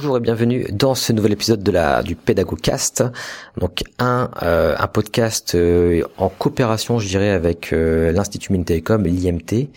Bonjour 0.00 0.16
et 0.16 0.20
bienvenue 0.20 0.64
dans 0.72 0.94
ce 0.94 1.12
nouvel 1.12 1.32
épisode 1.32 1.62
de 1.62 1.70
la 1.70 2.02
du 2.02 2.16
Pédagogcast. 2.16 3.04
Donc 3.58 3.82
un 3.98 4.30
euh, 4.42 4.74
un 4.78 4.86
podcast 4.86 5.54
euh, 5.54 6.04
en 6.16 6.30
coopération, 6.30 6.98
je 6.98 7.06
dirais, 7.06 7.28
avec 7.28 7.74
euh, 7.74 8.10
l'Institut 8.10 8.54
et 8.54 9.10
l'IMT. 9.10 9.68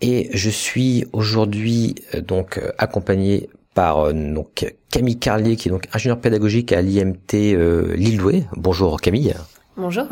Et 0.00 0.30
je 0.32 0.48
suis 0.48 1.04
aujourd'hui 1.12 1.96
donc 2.26 2.58
accompagné 2.78 3.50
par 3.74 4.14
donc 4.14 4.74
Camille 4.90 5.18
Carlier 5.18 5.56
qui 5.56 5.68
est 5.68 5.70
donc 5.70 5.86
ingénieur 5.92 6.18
pédagogique 6.18 6.72
à 6.72 6.80
l'IMT 6.80 7.34
Lille-Douai. 7.94 8.46
Bonjour 8.56 8.98
Camille. 9.02 9.34
Bonjour. 9.76 10.06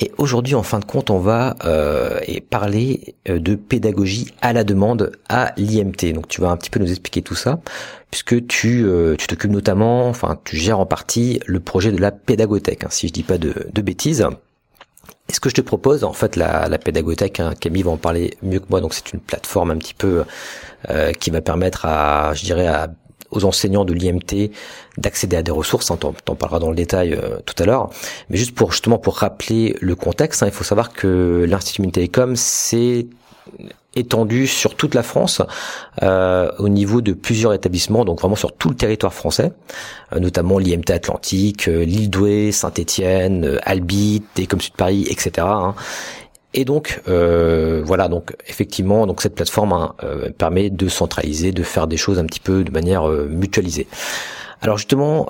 Et 0.00 0.12
aujourd'hui, 0.16 0.54
en 0.54 0.62
fin 0.62 0.78
de 0.78 0.84
compte, 0.84 1.10
on 1.10 1.18
va 1.18 1.56
euh, 1.64 2.20
parler 2.50 3.16
euh, 3.28 3.40
de 3.40 3.56
pédagogie 3.56 4.32
à 4.40 4.52
la 4.52 4.62
demande 4.62 5.12
à 5.28 5.52
l'IMT. 5.56 6.12
Donc, 6.12 6.28
tu 6.28 6.40
vas 6.40 6.50
un 6.50 6.56
petit 6.56 6.70
peu 6.70 6.78
nous 6.78 6.90
expliquer 6.90 7.20
tout 7.22 7.34
ça, 7.34 7.58
puisque 8.10 8.46
tu 8.46 8.84
euh, 8.86 9.16
tu 9.16 9.26
t'occupes 9.26 9.50
notamment, 9.50 10.08
enfin, 10.08 10.38
tu 10.44 10.56
gères 10.56 10.78
en 10.78 10.86
partie 10.86 11.40
le 11.46 11.58
projet 11.58 11.90
de 11.90 12.00
la 12.00 12.12
pédagothèque, 12.12 12.84
hein, 12.84 12.88
si 12.90 13.08
je 13.08 13.12
dis 13.12 13.24
pas 13.24 13.38
de, 13.38 13.54
de 13.72 13.82
bêtises. 13.82 14.24
Et 15.28 15.34
ce 15.34 15.40
que 15.40 15.50
je 15.50 15.54
te 15.56 15.60
propose, 15.60 16.04
en 16.04 16.12
fait, 16.12 16.36
la, 16.36 16.68
la 16.68 16.78
pédagothèque, 16.78 17.40
hein, 17.40 17.52
Camille 17.58 17.82
va 17.82 17.90
en 17.90 17.96
parler 17.96 18.36
mieux 18.42 18.60
que 18.60 18.66
moi, 18.70 18.80
donc 18.80 18.94
c'est 18.94 19.12
une 19.12 19.20
plateforme 19.20 19.72
un 19.72 19.76
petit 19.76 19.94
peu 19.94 20.24
euh, 20.90 21.12
qui 21.12 21.30
va 21.30 21.40
permettre 21.40 21.84
à, 21.86 22.32
je 22.34 22.44
dirais, 22.44 22.68
à 22.68 22.88
aux 23.30 23.44
enseignants 23.44 23.84
de 23.84 23.92
l'IMT 23.92 24.50
d'accéder 24.96 25.36
à 25.36 25.42
des 25.42 25.50
ressources. 25.50 25.90
Hein, 25.90 25.98
T'en 25.98 26.34
parleras 26.34 26.60
dans 26.60 26.70
le 26.70 26.76
détail 26.76 27.14
euh, 27.14 27.38
tout 27.44 27.54
à 27.62 27.66
l'heure. 27.66 27.90
Mais 28.30 28.36
juste 28.36 28.54
pour 28.54 28.72
justement 28.72 28.98
pour 28.98 29.16
rappeler 29.16 29.76
le 29.80 29.94
contexte, 29.94 30.42
hein, 30.42 30.46
il 30.46 30.52
faut 30.52 30.64
savoir 30.64 30.92
que 30.92 31.44
l'Institut 31.48 31.90
Télécom 31.90 32.36
s'est 32.36 33.06
étendu 33.94 34.46
sur 34.46 34.76
toute 34.76 34.94
la 34.94 35.02
France 35.02 35.42
euh, 36.02 36.50
au 36.58 36.68
niveau 36.68 37.00
de 37.00 37.12
plusieurs 37.12 37.54
établissements, 37.54 38.04
donc 38.04 38.20
vraiment 38.20 38.36
sur 38.36 38.52
tout 38.52 38.68
le 38.68 38.76
territoire 38.76 39.14
français, 39.14 39.52
euh, 40.12 40.20
notamment 40.20 40.58
l'IMT 40.58 40.90
Atlantique, 40.90 41.66
l'île 41.66 42.10
Douai, 42.10 42.52
Saint-Étienne, 42.52 43.58
Albi, 43.64 44.22
Télécom 44.34 44.60
Sud 44.60 44.74
Paris, 44.74 45.06
etc. 45.10 45.46
Et 46.54 46.64
donc 46.64 47.02
euh, 47.08 47.82
voilà, 47.84 48.08
donc 48.08 48.34
effectivement, 48.46 49.06
donc 49.06 49.20
cette 49.20 49.34
plateforme 49.34 49.72
hein, 49.72 49.94
euh, 50.02 50.30
permet 50.30 50.70
de 50.70 50.88
centraliser, 50.88 51.52
de 51.52 51.62
faire 51.62 51.86
des 51.86 51.96
choses 51.96 52.18
un 52.18 52.24
petit 52.24 52.40
peu 52.40 52.64
de 52.64 52.70
manière 52.70 53.08
euh, 53.08 53.28
mutualisée. 53.28 53.86
Alors 54.60 54.76
justement, 54.76 55.28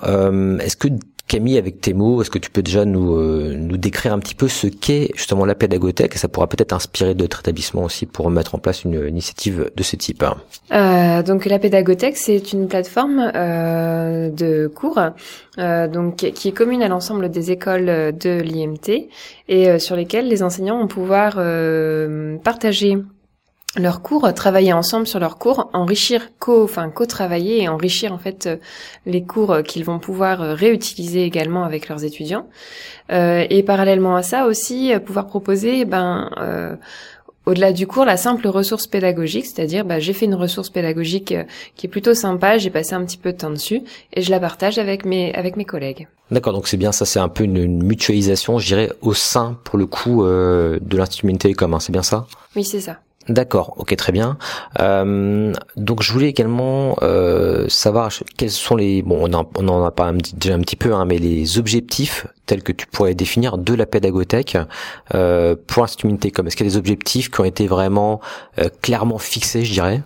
est-ce 0.59 0.75
que 0.75 0.87
Camille, 1.29 1.59
avec 1.59 1.79
tes 1.79 1.93
mots, 1.93 2.21
est-ce 2.23 2.31
que 2.31 2.39
tu 2.39 2.49
peux 2.49 2.63
déjà 2.63 2.85
nous, 2.85 3.15
euh, 3.15 3.53
nous 3.55 3.77
décrire 3.77 4.13
un 4.13 4.19
petit 4.19 4.33
peu 4.33 4.47
ce 4.47 4.65
qu'est 4.65 5.11
justement 5.15 5.45
la 5.45 5.53
pédagothèque 5.53 6.15
et 6.15 6.17
ça 6.17 6.27
pourra 6.27 6.47
peut-être 6.47 6.73
inspirer 6.73 7.13
d'autres 7.13 7.41
établissements 7.41 7.83
aussi 7.83 8.07
pour 8.07 8.31
mettre 8.31 8.55
en 8.55 8.57
place 8.57 8.83
une 8.83 9.07
initiative 9.07 9.69
de 9.75 9.83
ce 9.83 9.95
type. 9.95 10.25
Euh, 10.71 11.21
Donc 11.21 11.45
la 11.45 11.59
pédagothèque, 11.59 12.17
c'est 12.17 12.51
une 12.51 12.67
plateforme 12.67 13.31
euh, 13.35 14.31
de 14.31 14.65
cours 14.73 14.99
euh, 15.59 15.87
donc 15.87 16.15
qui 16.15 16.47
est 16.47 16.51
commune 16.51 16.81
à 16.81 16.87
l'ensemble 16.87 17.29
des 17.29 17.51
écoles 17.51 17.85
de 17.85 18.41
l'IMT 18.41 19.07
et 19.49 19.77
sur 19.77 19.95
lesquelles 19.95 20.27
les 20.27 20.41
enseignants 20.41 20.79
vont 20.79 20.87
pouvoir 20.87 21.35
partager 22.43 22.97
leurs 23.77 24.01
cours, 24.01 24.33
travailler 24.33 24.73
ensemble 24.73 25.05
sur 25.05 25.19
leurs 25.19 25.37
cours, 25.37 25.69
enrichir 25.73 26.29
co, 26.39 26.63
enfin 26.63 26.89
co-travailler 26.89 27.63
et 27.63 27.67
enrichir 27.67 28.11
en 28.13 28.17
fait 28.17 28.47
euh, 28.47 28.57
les 29.05 29.23
cours 29.23 29.51
euh, 29.51 29.61
qu'ils 29.61 29.85
vont 29.85 29.99
pouvoir 29.99 30.41
euh, 30.41 30.53
réutiliser 30.55 31.23
également 31.23 31.63
avec 31.63 31.87
leurs 31.87 32.03
étudiants. 32.03 32.47
Euh, 33.11 33.45
et 33.49 33.61
parallèlement 33.61 34.15
à 34.15 34.23
ça 34.23 34.47
aussi, 34.47 34.91
pouvoir 35.05 35.27
proposer, 35.27 35.85
ben, 35.85 36.31
euh, 36.37 36.75
au-delà 37.45 37.71
du 37.71 37.85
cours, 37.85 38.05
la 38.05 38.17
simple 38.17 38.47
ressource 38.47 38.87
pédagogique, 38.87 39.45
c'est-à-dire, 39.45 39.85
bah, 39.85 39.99
j'ai 39.99 40.13
fait 40.13 40.25
une 40.25 40.35
ressource 40.35 40.69
pédagogique 40.69 41.33
qui 41.75 41.87
est 41.87 41.89
plutôt 41.89 42.13
sympa, 42.13 42.57
j'ai 42.57 42.69
passé 42.69 42.93
un 42.93 43.03
petit 43.03 43.17
peu 43.17 43.31
de 43.33 43.37
temps 43.37 43.49
dessus 43.49 43.81
et 44.13 44.21
je 44.21 44.29
la 44.31 44.39
partage 44.39 44.77
avec 44.77 45.05
mes 45.05 45.33
avec 45.33 45.55
mes 45.57 45.65
collègues. 45.65 46.07
D'accord, 46.31 46.53
donc 46.53 46.67
c'est 46.67 46.77
bien 46.77 46.91
ça, 46.91 47.05
c'est 47.05 47.19
un 47.19 47.29
peu 47.29 47.43
une, 47.43 47.83
mutualisation, 47.83 48.59
je 48.59 48.67
dirais, 48.67 48.91
au 49.01 49.13
sein 49.13 49.57
pour 49.63 49.79
le 49.79 49.85
coup 49.85 50.23
de 50.23 50.97
l'institut 50.97 51.31
Télécom, 51.37 51.73
hein, 51.73 51.79
c'est 51.79 51.91
bien 51.91 52.03
ça? 52.03 52.27
Oui, 52.55 52.63
c'est 52.63 52.81
ça. 52.81 52.99
D'accord, 53.29 53.75
ok, 53.77 53.95
très 53.95 54.11
bien. 54.11 54.39
Euh, 54.79 55.53
donc 55.75 56.01
je 56.01 56.11
voulais 56.11 56.29
également 56.29 56.95
euh, 57.03 57.69
savoir 57.69 58.11
quels 58.37 58.49
sont 58.49 58.75
les, 58.75 59.03
bon, 59.03 59.19
on 59.21 59.33
en, 59.33 59.47
on 59.55 59.67
en 59.67 59.83
a 59.85 59.91
pas 59.91 60.11
déjà 60.33 60.55
un 60.55 60.59
petit 60.61 60.75
peu, 60.75 60.95
hein, 60.95 61.05
mais 61.05 61.19
les 61.19 61.59
objectifs 61.59 62.25
tels 62.47 62.63
que 62.63 62.71
tu 62.71 62.87
pourrais 62.87 63.13
définir 63.13 63.59
de 63.59 63.75
la 63.75 63.85
pédagothèque 63.85 64.57
euh, 65.13 65.55
pour 65.67 65.83
Institut 65.83 66.17
Télécom. 66.17 66.47
Est-ce 66.47 66.55
qu'il 66.55 66.65
y 66.65 66.69
a 66.69 66.71
des 66.71 66.77
objectifs 66.77 67.29
qui 67.29 67.39
ont 67.39 67.45
été 67.45 67.67
vraiment 67.67 68.19
euh, 68.57 68.69
clairement 68.81 69.19
fixés, 69.19 69.63
je 69.63 69.73
dirais? 69.73 70.01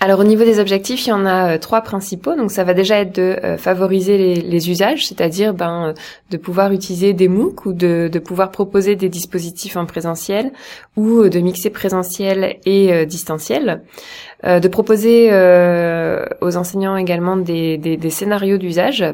Alors 0.00 0.20
au 0.20 0.24
niveau 0.24 0.44
des 0.44 0.60
objectifs, 0.60 1.06
il 1.06 1.08
y 1.08 1.12
en 1.12 1.26
a 1.26 1.54
euh, 1.54 1.58
trois 1.58 1.80
principaux. 1.80 2.36
Donc 2.36 2.52
ça 2.52 2.62
va 2.62 2.72
déjà 2.72 3.00
être 3.00 3.16
de 3.16 3.36
euh, 3.42 3.56
favoriser 3.56 4.16
les, 4.16 4.70
usages, 4.70 5.06
c'est-à-dire 5.06 5.54
ben, 5.54 5.88
euh, 5.88 5.92
de 6.30 6.36
pouvoir 6.36 6.72
utiliser 6.72 7.12
des 7.14 7.26
MOOC 7.26 7.66
ou 7.66 7.72
de, 7.72 8.08
pouvoir 8.24 8.52
proposer 8.52 8.94
des 8.94 9.08
dispositifs 9.08 9.76
en 9.76 9.86
présentiel 9.86 10.52
ou 10.96 11.28
de 11.28 11.38
mixer 11.40 11.70
présentiel 11.70 12.58
et 12.64 13.06
distanciel. 13.06 13.82
de 14.44 14.68
proposer 14.68 15.30
aux 16.40 16.56
enseignants 16.56 16.96
également 16.96 17.36
des 17.36 18.10
scénarios 18.10 18.58
d'usage 18.58 19.04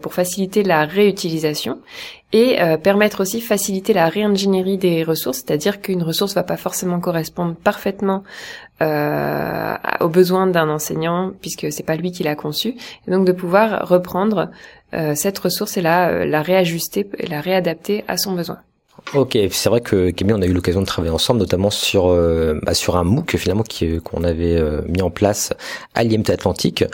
pour 0.00 0.14
faciliter 0.14 0.62
la 0.62 0.84
réutilisation 0.84 1.78
et 2.32 2.58
permettre 2.82 3.22
aussi 3.22 3.40
faciliter 3.40 3.92
la 3.92 4.08
réingénierie 4.08 4.78
des 4.78 5.02
ressources, 5.02 5.38
c'est-à-dire 5.38 5.80
qu'une 5.80 6.02
ressource 6.02 6.34
va 6.34 6.42
pas 6.42 6.56
forcément 6.56 7.00
correspondre 7.00 7.54
parfaitement 7.56 8.22
euh, 8.82 9.74
aux 10.00 10.08
besoins 10.08 10.46
d'un 10.46 10.70
enseignant 10.70 11.32
puisque 11.40 11.70
c'est 11.70 11.82
pas 11.82 11.96
lui 11.96 12.12
qui 12.12 12.22
l'a 12.22 12.34
conçu 12.34 12.76
et 13.06 13.10
donc 13.10 13.26
de 13.26 13.32
pouvoir 13.32 13.86
reprendre 13.86 14.50
euh, 14.94 15.14
cette 15.14 15.38
ressource 15.38 15.76
et 15.76 15.82
la, 15.82 16.08
euh, 16.08 16.24
la 16.24 16.40
réajuster 16.40 17.06
la 17.28 17.42
réadapter 17.42 18.04
à 18.08 18.16
son 18.16 18.32
besoin. 18.32 18.58
Ok, 19.14 19.36
c'est 19.50 19.68
vrai 19.68 19.80
que 19.80 20.10
Camille, 20.10 20.34
on 20.34 20.42
a 20.42 20.46
eu 20.46 20.52
l'occasion 20.52 20.80
de 20.80 20.86
travailler 20.86 21.12
ensemble, 21.12 21.40
notamment 21.40 21.70
sur 21.70 22.08
euh, 22.08 22.58
bah, 22.62 22.74
sur 22.74 22.96
un 22.96 23.04
MOOC 23.04 23.36
finalement 23.36 23.64
qu'on 24.02 24.24
avait 24.24 24.56
euh, 24.56 24.80
mis 24.88 25.02
en 25.02 25.10
place 25.10 25.52
à 25.94 26.02
l'IMT 26.02 26.30
Atlantique, 26.30 26.84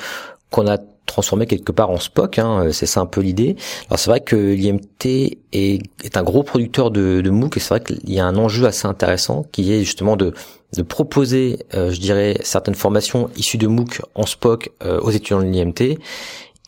qu'on 0.50 0.66
a 0.66 0.78
transformé 1.06 1.46
quelque 1.46 1.72
part 1.72 1.90
en 1.90 1.98
SPOC, 1.98 2.38
hein, 2.38 2.68
c'est 2.72 2.86
ça 2.86 3.00
un 3.00 3.06
peu 3.06 3.20
l'idée. 3.20 3.56
Alors 3.88 3.98
c'est 3.98 4.10
vrai 4.10 4.20
que 4.20 4.36
l'IMT 4.36 5.38
est, 5.52 6.16
un 6.16 6.22
gros 6.22 6.42
producteur 6.42 6.90
de, 6.90 7.20
de 7.20 7.30
MOOC 7.30 7.56
et 7.56 7.60
c'est 7.60 7.68
vrai 7.68 7.80
qu'il 7.80 8.12
y 8.12 8.20
a 8.20 8.26
un 8.26 8.36
enjeu 8.36 8.66
assez 8.66 8.86
intéressant 8.86 9.44
qui 9.52 9.72
est 9.72 9.84
justement 9.84 10.16
de 10.16 10.34
proposer, 10.82 11.58
euh, 11.74 11.90
je 11.90 12.00
dirais, 12.00 12.38
certaines 12.42 12.74
formations 12.74 13.30
issues 13.36 13.58
de 13.58 13.66
MOOC 13.66 14.02
en 14.14 14.26
SPOC 14.26 14.70
euh, 14.84 15.00
aux 15.00 15.10
étudiants 15.10 15.40
de 15.40 15.46
l'IMT, 15.46 15.98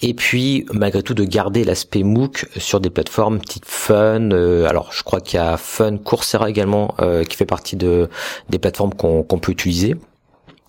et 0.01 0.15
puis 0.15 0.65
malgré 0.73 1.03
tout 1.03 1.15
de 1.15 1.25
garder 1.25 1.65
l'aspect 1.65 2.05
MOOC 2.05 2.47
sur 2.57 2.81
des 2.81 2.91
plateformes 2.91 3.41
type 3.41 3.65
Fun. 3.67 4.31
Euh, 4.31 4.69
alors 4.69 4.93
je 4.93 5.03
crois 5.03 5.21
qu'il 5.21 5.39
y 5.39 5.43
a 5.43 5.57
Fun, 5.57 5.99
Coursera 5.99 6.49
également, 6.49 6.95
qui 7.29 7.37
fait 7.37 7.47
partie 7.47 7.77
de 7.77 8.09
des 8.49 8.59
plateformes 8.59 8.95
qu'on 8.95 9.25
peut 9.25 9.53
utiliser. 9.53 9.97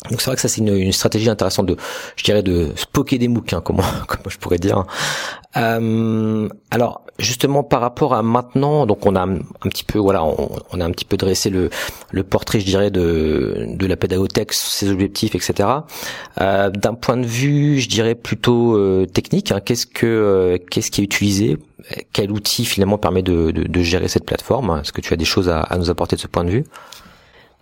Donc 0.09 0.21
c'est 0.21 0.27
vrai 0.27 0.35
que 0.35 0.41
ça 0.41 0.47
c'est 0.47 0.61
une, 0.61 0.75
une, 0.75 0.93
stratégie 0.93 1.29
intéressante 1.29 1.65
de, 1.65 1.75
je 2.15 2.23
dirais, 2.23 2.41
de 2.41 2.71
spoker 2.75 3.19
des 3.19 3.27
MOOC, 3.27 3.53
hein, 3.53 3.61
comment, 3.65 3.83
je 4.27 4.37
pourrais 4.37 4.57
dire. 4.57 4.85
Euh, 5.57 6.47
alors 6.71 7.01
justement 7.19 7.63
par 7.63 7.81
rapport 7.81 8.13
à 8.13 8.23
maintenant, 8.23 8.85
donc 8.85 9.05
on 9.05 9.15
a 9.15 9.21
un, 9.21 9.39
petit 9.63 9.83
peu, 9.83 9.99
voilà, 9.99 10.23
on, 10.23 10.49
on, 10.71 10.79
a 10.79 10.85
un 10.85 10.91
petit 10.91 11.05
peu 11.05 11.17
dressé 11.17 11.49
le, 11.49 11.69
le 12.11 12.23
portrait, 12.23 12.59
je 12.59 12.65
dirais, 12.65 12.91
de, 12.91 13.65
de 13.67 13.85
la 13.85 13.97
pédagothèque, 13.97 14.53
ses 14.53 14.89
objectifs, 14.89 15.35
etc. 15.35 15.69
Euh, 16.39 16.69
D'un 16.69 16.93
point 16.93 17.17
de 17.17 17.25
vue, 17.25 17.79
je 17.79 17.89
dirais 17.89 18.15
plutôt 18.15 18.77
euh, 18.77 19.05
technique, 19.05 19.51
hein, 19.51 19.59
qu'est-ce 19.59 19.85
que 19.85 20.05
euh, 20.05 20.57
qu'est-ce 20.71 20.91
qui 20.91 21.01
est 21.01 21.03
utilisé, 21.03 21.57
quel 22.13 22.31
outil 22.31 22.65
finalement 22.65 22.97
permet 22.97 23.21
de, 23.21 23.51
de, 23.51 23.63
de 23.63 23.81
gérer 23.81 24.07
cette 24.07 24.25
plateforme? 24.25 24.79
Est-ce 24.81 24.93
que 24.93 25.01
tu 25.01 25.13
as 25.13 25.17
des 25.17 25.25
choses 25.25 25.49
à, 25.49 25.59
à 25.59 25.77
nous 25.77 25.89
apporter 25.89 26.15
de 26.15 26.21
ce 26.21 26.27
point 26.27 26.45
de 26.45 26.51
vue? 26.51 26.63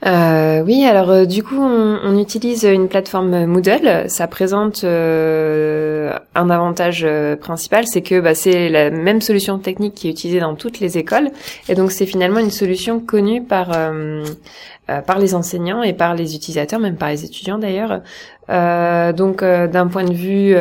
Euh, 0.06 0.62
oui, 0.62 0.86
alors 0.86 1.10
euh, 1.10 1.26
du 1.26 1.44
coup, 1.44 1.60
on, 1.60 2.18
utilise 2.20 2.64
une 2.64 2.88
plateforme 2.88 3.46
Moodle. 3.46 4.08
Ça 4.10 4.28
présente 4.28 4.84
euh, 4.84 6.14
un 6.36 6.50
avantage 6.52 7.08
principal, 7.42 7.88
c'est 7.88 8.04
que 8.04 8.20
bah, 8.20 8.36
c'est 8.36 8.70
la 8.70 8.92
même 8.92 9.22
solution 9.22 9.58
technique 9.58 9.96
qui 9.96 10.08
est 10.08 10.12
utilisée 10.12 10.40
dans 10.40 10.56
toutes 10.56 10.80
les 10.80 11.00
écoles, 11.00 11.32
et 11.68 11.74
donc 11.74 11.92
c'est 11.92 12.06
finalement 12.06 12.40
une 12.40 12.52
solution 12.52 13.00
connue 13.00 13.42
par 13.44 13.70
par 15.06 15.20
les 15.20 15.36
enseignants 15.36 15.84
et 15.84 15.94
par 15.94 16.16
les 16.16 16.36
utilisateurs, 16.36 16.80
même 16.80 16.96
par 16.96 17.10
les 17.10 17.26
étudiants 17.26 17.58
d'ailleurs. 17.58 18.02
donc 19.14 19.44
d'un 19.44 19.88
point 19.88 20.06
de 20.06 20.14
vue 20.14 20.56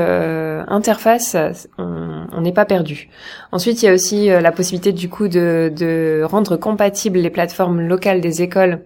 interface, 0.69 1.37
on 1.79 2.41
n'est 2.41 2.53
pas 2.53 2.65
perdu. 2.65 3.09
Ensuite, 3.53 3.83
il 3.83 3.87
y 3.87 3.89
a 3.89 3.95
aussi 3.95 4.27
la 4.29 4.53
possibilité 4.53 4.93
du 4.93 5.09
coup 5.09 5.29
de, 5.29 5.73
de 5.75 6.23
rendre 6.25 6.57
compatibles 6.57 7.19
les 7.19 7.31
plateformes 7.31 7.81
locales 7.81 8.21
des 8.21 8.43
écoles 8.43 8.81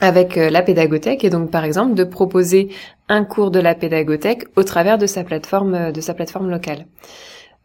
avec 0.00 0.36
euh, 0.36 0.50
la 0.50 0.62
pédagothèque 0.62 1.24
et 1.24 1.30
donc 1.30 1.50
par 1.50 1.64
exemple 1.64 1.94
de 1.94 2.04
proposer 2.04 2.68
un 3.08 3.24
cours 3.24 3.50
de 3.50 3.60
la 3.60 3.74
pédagothèque 3.74 4.44
au 4.56 4.62
travers 4.62 4.98
de 4.98 5.06
sa 5.06 5.24
plateforme 5.24 5.74
euh, 5.74 5.92
de 5.92 6.00
sa 6.00 6.14
plateforme 6.14 6.50
locale. 6.50 6.86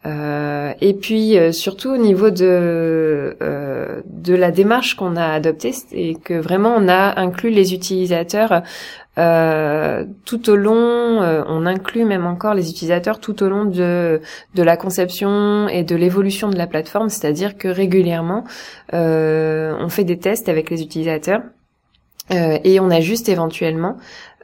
Euh, 0.06 0.74
et 0.82 0.94
puis 0.94 1.38
euh, 1.38 1.52
surtout 1.52 1.90
au 1.90 1.98
niveau 1.98 2.30
de 2.30 3.36
euh, 3.42 4.02
de 4.06 4.36
la 4.36 4.52
démarche 4.52 4.96
qu'on 4.96 5.16
a 5.16 5.26
adoptée 5.26 5.74
et 5.94 6.16
que 6.16 6.36
vraiment 6.36 6.76
on 6.78 6.88
a 6.88 7.20
inclus 7.20 7.50
les 7.50 7.74
utilisateurs 7.74 8.62
tout 10.26 10.50
au 10.50 10.56
long, 10.58 11.22
on 11.48 11.66
inclut 11.66 12.04
même 12.04 12.26
encore 12.26 12.54
les 12.54 12.70
utilisateurs 12.70 13.22
tout 13.22 13.42
au 13.44 13.48
long 13.48 13.64
de 13.64 14.20
de 14.56 14.64
la 14.64 14.76
conception 14.76 15.70
et 15.70 15.84
de 15.84 15.96
l'évolution 15.96 16.50
de 16.50 16.58
la 16.58 16.68
plateforme, 16.68 17.08
c'est-à-dire 17.08 17.58
que 17.58 17.70
régulièrement 17.70 18.44
on 18.92 19.88
fait 19.90 20.04
des 20.04 20.20
tests 20.20 20.50
avec 20.50 20.70
les 20.70 20.82
utilisateurs 20.82 21.42
euh, 22.32 22.58
et 22.64 22.80
on 22.80 22.90
ajuste 22.90 23.30
éventuellement 23.30 23.98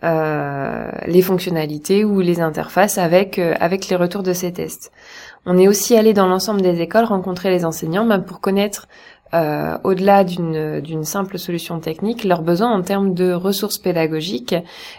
euh, 0.04 0.92
les 1.08 1.22
fonctionnalités 1.22 2.06
ou 2.06 2.20
les 2.20 2.40
interfaces 2.40 2.98
avec 2.98 3.40
euh, 3.40 3.56
avec 3.60 3.90
les 3.90 3.96
retours 3.96 4.24
de 4.24 4.34
ces 4.34 4.54
tests. 4.54 4.92
On 5.46 5.58
est 5.58 5.68
aussi 5.68 5.96
allé 5.96 6.14
dans 6.14 6.28
l'ensemble 6.28 6.62
des 6.62 6.82
écoles 6.82 7.06
rencontrer 7.06 7.50
les 7.50 7.66
enseignants 7.66 8.06
même 8.06 8.24
pour 8.24 8.40
connaître 8.40 8.88
au-delà 9.86 10.26
d'une 10.26 11.06
simple 11.06 11.40
solution 11.40 11.80
technique 11.80 12.26
leurs 12.26 12.42
besoins 12.42 12.70
en 12.70 12.82
termes 12.82 13.14
de 13.14 13.32
ressources 13.32 13.78
pédagogiques 13.78 14.56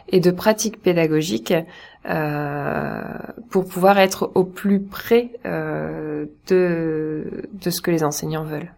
et 0.08 0.20
de 0.20 0.31
pratiques 0.31 0.81
pédagogiques 0.81 1.52
pour 3.50 3.67
pouvoir 3.67 3.99
être 3.99 4.32
au 4.34 4.44
plus 4.44 4.81
près 4.81 5.32
de 5.44 7.26
de 7.52 7.70
ce 7.70 7.82
que 7.82 7.90
les 7.90 8.05
enseignants 8.05 8.44
veulent. 8.44 8.73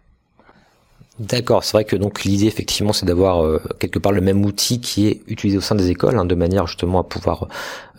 D'accord, 1.17 1.63
c'est 1.63 1.71
vrai 1.71 1.85
que 1.85 1.95
donc 1.95 2.25
l'idée 2.25 2.45
effectivement 2.45 2.91
c'est 2.91 3.05
d'avoir 3.05 3.41
euh, 3.41 3.61
quelque 3.79 3.99
part 3.99 4.11
le 4.11 4.19
même 4.19 4.43
outil 4.43 4.81
qui 4.81 5.07
est 5.07 5.21
utilisé 5.27 5.57
au 5.57 5.61
sein 5.61 5.75
des 5.75 5.89
écoles, 5.89 6.17
hein, 6.17 6.25
de 6.25 6.35
manière 6.35 6.67
justement 6.67 6.99
à 6.99 7.03
pouvoir 7.03 7.47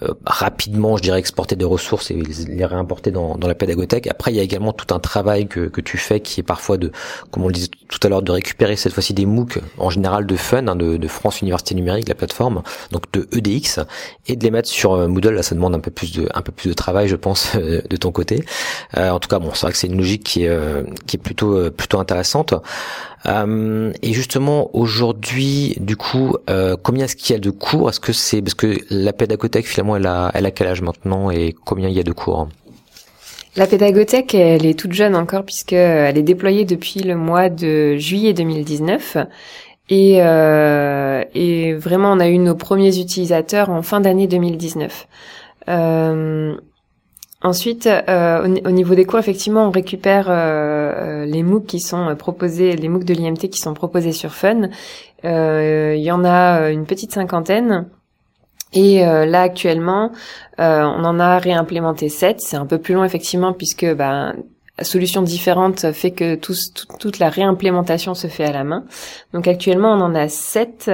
euh, 0.02 0.12
rapidement, 0.26 0.98
je 0.98 1.02
dirais, 1.02 1.18
exporter 1.18 1.56
des 1.56 1.64
ressources 1.64 2.10
et 2.10 2.14
les 2.14 2.66
réimporter 2.66 3.10
dans, 3.10 3.36
dans 3.38 3.48
la 3.48 3.54
pédagothèque. 3.54 4.06
Après, 4.08 4.30
il 4.30 4.36
y 4.36 4.40
a 4.40 4.42
également 4.42 4.74
tout 4.74 4.94
un 4.94 4.98
travail 4.98 5.46
que, 5.46 5.80
tu 5.80 5.96
fais 5.96 6.20
qui 6.20 6.40
est 6.40 6.42
parfois 6.42 6.76
de, 6.76 6.92
comme 7.30 7.44
on 7.44 7.46
le 7.46 7.54
disait 7.54 7.70
tout 7.88 7.98
à 8.02 8.08
l'heure, 8.08 8.20
de 8.20 8.30
récupérer 8.30 8.76
cette 8.76 8.92
fois-ci 8.92 9.14
des 9.14 9.24
MOOC, 9.24 9.58
en 9.78 9.88
général 9.88 10.26
de 10.26 10.36
Fun, 10.36 10.66
hein, 10.68 10.76
de, 10.76 11.08
France 11.08 11.40
Université 11.40 11.74
Numérique, 11.74 12.08
la 12.08 12.14
plateforme, 12.14 12.62
donc 12.90 13.04
de 13.12 13.26
EDX, 13.32 13.80
et 14.26 14.36
de 14.36 14.44
les 14.44 14.50
mettre 14.50 14.68
sur 14.68 14.92
euh, 14.92 15.08
Moodle. 15.08 15.34
Là, 15.34 15.42
ça 15.42 15.54
demande 15.54 15.74
un 15.74 15.80
peu 15.80 15.90
plus 15.90 16.12
de, 16.12 16.28
un 16.34 16.42
peu 16.42 16.52
plus 16.52 16.68
de 16.68 16.74
travail, 16.74 17.08
je 17.08 17.16
pense, 17.16 17.56
de 17.56 17.96
ton 17.96 18.12
côté. 18.12 18.44
En 18.94 19.18
tout 19.18 19.28
cas, 19.28 19.38
bon, 19.38 19.52
c'est 19.54 19.62
vrai 19.62 19.72
que 19.72 19.78
c'est 19.78 19.86
une 19.86 19.96
logique 19.96 20.24
qui 20.24 20.44
est, 20.44 20.58
qui 21.06 21.16
est 21.16 21.20
plutôt, 21.20 21.70
plutôt 21.70 21.98
intéressante. 21.98 22.54
Euh, 23.24 23.92
et 24.02 24.12
justement, 24.12 24.70
aujourd'hui, 24.74 25.74
du 25.80 25.96
coup, 25.96 26.36
euh, 26.50 26.76
combien 26.80 27.06
est-ce 27.06 27.16
qu'il 27.16 27.34
y 27.34 27.36
a 27.36 27.40
de 27.40 27.50
cours? 27.50 27.88
Est-ce 27.88 28.00
que 28.00 28.12
c'est 28.12 28.42
parce 28.42 28.54
que 28.54 28.76
la 28.90 29.12
pédagothèque 29.12 29.66
finalement, 29.66 29.96
elle 29.96 30.06
a, 30.06 30.30
elle 30.34 30.46
a 30.46 30.50
quel 30.50 30.68
âge 30.68 30.82
maintenant 30.82 31.30
et 31.30 31.54
combien 31.64 31.88
il 31.88 31.94
y 31.94 32.00
a 32.00 32.04
de 32.04 32.12
cours? 32.12 32.48
La 33.56 33.66
pédagothèque, 33.66 34.34
elle 34.34 34.66
est 34.66 34.78
toute 34.78 34.92
jeune 34.92 35.16
encore 35.16 35.42
puisque 35.42 35.72
elle 35.72 36.18
est 36.18 36.22
déployée 36.22 36.66
depuis 36.66 37.00
le 37.00 37.16
mois 37.16 37.48
de 37.48 37.96
juillet 37.96 38.34
2019 38.34 39.16
et, 39.88 40.16
euh, 40.20 41.24
et 41.34 41.74
vraiment 41.74 42.12
on 42.12 42.20
a 42.20 42.28
eu 42.28 42.38
nos 42.38 42.54
premiers 42.54 42.98
utilisateurs 42.98 43.70
en 43.70 43.82
fin 43.82 44.00
d'année 44.00 44.26
2019. 44.26 45.06
Euh, 45.68 46.56
Ensuite, 47.42 47.86
euh, 47.86 48.60
au, 48.64 48.70
niveau 48.70 48.94
des 48.94 49.04
cours, 49.04 49.18
effectivement, 49.18 49.68
on 49.68 49.70
récupère 49.70 50.30
euh, 50.30 50.34
euh, 50.34 51.24
les 51.26 51.42
MOOC 51.42 51.66
qui 51.66 51.80
sont 51.80 52.16
proposés, 52.16 52.74
les 52.76 52.88
MOOC 52.88 53.04
de 53.04 53.12
l'IMT 53.12 53.50
qui 53.50 53.58
sont 53.58 53.74
proposés 53.74 54.12
sur 54.12 54.32
Fun. 54.32 54.70
Il 55.22 56.00
y 56.00 56.10
en 56.10 56.24
a 56.24 56.70
une 56.70 56.86
petite 56.86 57.12
cinquantaine. 57.12 57.88
Et 58.72 59.00
là, 59.00 59.42
actuellement, 59.42 60.12
on 60.58 60.62
en 61.04 61.18
a 61.18 61.38
réimplémenté 61.38 62.08
sept. 62.08 62.40
C'est 62.40 62.56
un 62.56 62.66
peu 62.66 62.78
plus 62.78 62.94
long, 62.94 63.04
effectivement, 63.04 63.52
puisque 63.52 63.86
ben, 63.94 64.34
solution 64.84 65.22
différente 65.22 65.92
fait 65.92 66.10
que 66.10 66.34
toute 66.34 67.18
la 67.18 67.30
réimplémentation 67.30 68.14
se 68.14 68.26
fait 68.26 68.44
à 68.44 68.52
la 68.52 68.64
main. 68.64 68.84
Donc 69.32 69.48
actuellement, 69.48 69.92
on 69.92 70.00
en 70.00 70.14
a 70.14 70.28
sept, 70.28 70.90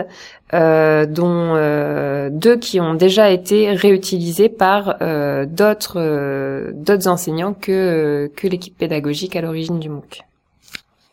euh, 0.55 1.07
dont 1.07 1.55
euh, 1.57 2.29
deux 2.31 2.59
qui 2.59 2.79
ont 2.79 2.93
déjà 2.93 3.31
été 3.31 3.73
réutilisés 3.73 4.51
par 4.51 4.97
euh, 5.01 5.47
d'autres 5.47 7.09
enseignants 7.09 7.55
que 7.55 8.31
que 8.37 8.47
l'équipe 8.47 8.77
pédagogique 8.77 9.35
à 9.35 9.41
l'origine 9.41 9.79
du 9.79 9.89
MOOC. 9.89 10.23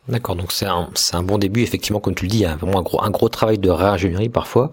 D'accord, 0.10 0.36
donc 0.36 0.52
c'est 0.52 0.66
un, 0.66 0.90
un 1.14 1.24
bon 1.24 1.38
début, 1.38 1.62
effectivement, 1.62 2.00
comme 2.00 2.16
tu 2.16 2.26
le 2.26 2.30
dis, 2.30 2.38
il 2.38 2.42
y 2.42 2.46
a 2.46 2.56
vraiment 2.56 2.80
un 2.80 2.82
gros, 2.82 3.04
un 3.04 3.12
gros 3.12 3.30
travail 3.30 3.60
de 3.60 3.70
réingénierie 3.70 4.30
parfois 4.30 4.72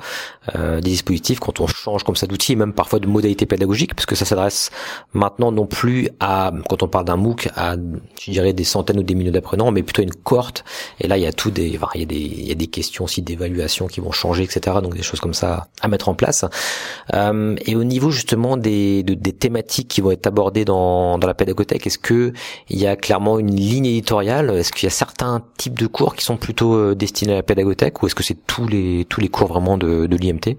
euh, 0.55 0.81
des 0.81 0.91
dispositifs 0.91 1.41
quand 1.41 1.61
on 1.61 1.67
change 1.67 2.05
comme 2.05 2.17
ça 2.17 2.27
d'outils 2.27 2.53
et 2.53 2.56
même 2.56 2.73
parfois 2.73 3.00
de 3.00 3.06
modalités 3.06 3.44
pédagogiques, 3.44 3.94
parce 3.94 4.06
que 4.06 4.15
ça 4.15 4.25
s'adresse 4.25 4.71
maintenant 5.12 5.53
non 5.53 5.67
plus 5.67 6.09
à, 6.21 6.53
quand 6.71 6.83
on 6.83 6.88
parle 6.88 7.05
d'un 7.05 7.17
MOOC, 7.17 7.50
à, 7.55 7.77
je 8.19 8.31
dirais, 8.31 8.55
des 8.55 8.65
centaines 8.65 8.99
ou 8.99 9.03
des 9.03 9.15
milliers 9.15 9.31
d'apprenants, 9.31 9.71
mais 9.73 9.83
plutôt 9.83 10.00
une 10.00 10.15
cohorte. 10.15 10.65
Et 11.00 11.06
là, 11.06 11.19
il 11.19 11.23
y 11.23 11.27
a 11.27 11.33
tout 11.35 11.50
des, 11.50 11.67
il 11.67 12.00
y 12.00 12.03
a 12.03 12.06
des, 12.06 12.17
il 12.17 12.49
y 12.49 12.53
a 12.53 12.55
des 12.55 12.69
questions 12.69 13.05
aussi 13.05 13.21
d'évaluation 13.21 13.88
qui 13.88 14.00
vont 14.00 14.12
changer, 14.12 14.44
etc. 14.44 14.79
Donc 14.83 14.97
des 14.97 15.03
choses 15.03 15.21
comme 15.21 15.35
ça 15.35 15.69
à 15.83 15.88
mettre 15.88 16.09
en 16.09 16.15
place. 16.15 16.47
Euh, 17.12 17.56
et 17.67 17.77
au 17.77 17.85
niveau 17.85 18.11
justement 18.11 18.56
des, 18.56 19.03
des 19.03 19.33
thématiques 19.35 19.88
qui 19.88 20.00
vont 20.00 20.12
être 20.12 20.27
abordées 20.27 20.65
dans, 20.65 21.19
dans 21.19 21.27
la 21.27 21.35
pédagothèque, 21.35 21.87
est-ce 21.87 21.99
que 21.99 22.33
il 22.71 22.79
y 22.79 22.87
a 22.87 22.97
clairement 22.97 23.38
une 23.38 23.55
ligne 23.55 23.85
éditoriale? 23.85 24.49
Est-ce 24.50 24.73
qu'il 24.73 24.85
y 24.85 24.87
a 24.87 24.91
certains 24.91 25.25
types 25.56 25.78
de 25.78 25.87
cours 25.87 26.14
qui 26.14 26.25
sont 26.25 26.37
plutôt 26.37 26.75
euh, 26.75 26.94
destinés 26.94 27.32
à 27.32 27.37
la 27.37 27.43
pédagothèque 27.43 28.02
ou 28.02 28.06
est-ce 28.06 28.14
que 28.14 28.23
c'est 28.23 28.46
tous 28.46 28.67
les 28.67 29.06
tous 29.08 29.20
les 29.20 29.28
cours 29.28 29.49
vraiment 29.49 29.78
de, 29.78 30.06
l'IMT 30.06 30.56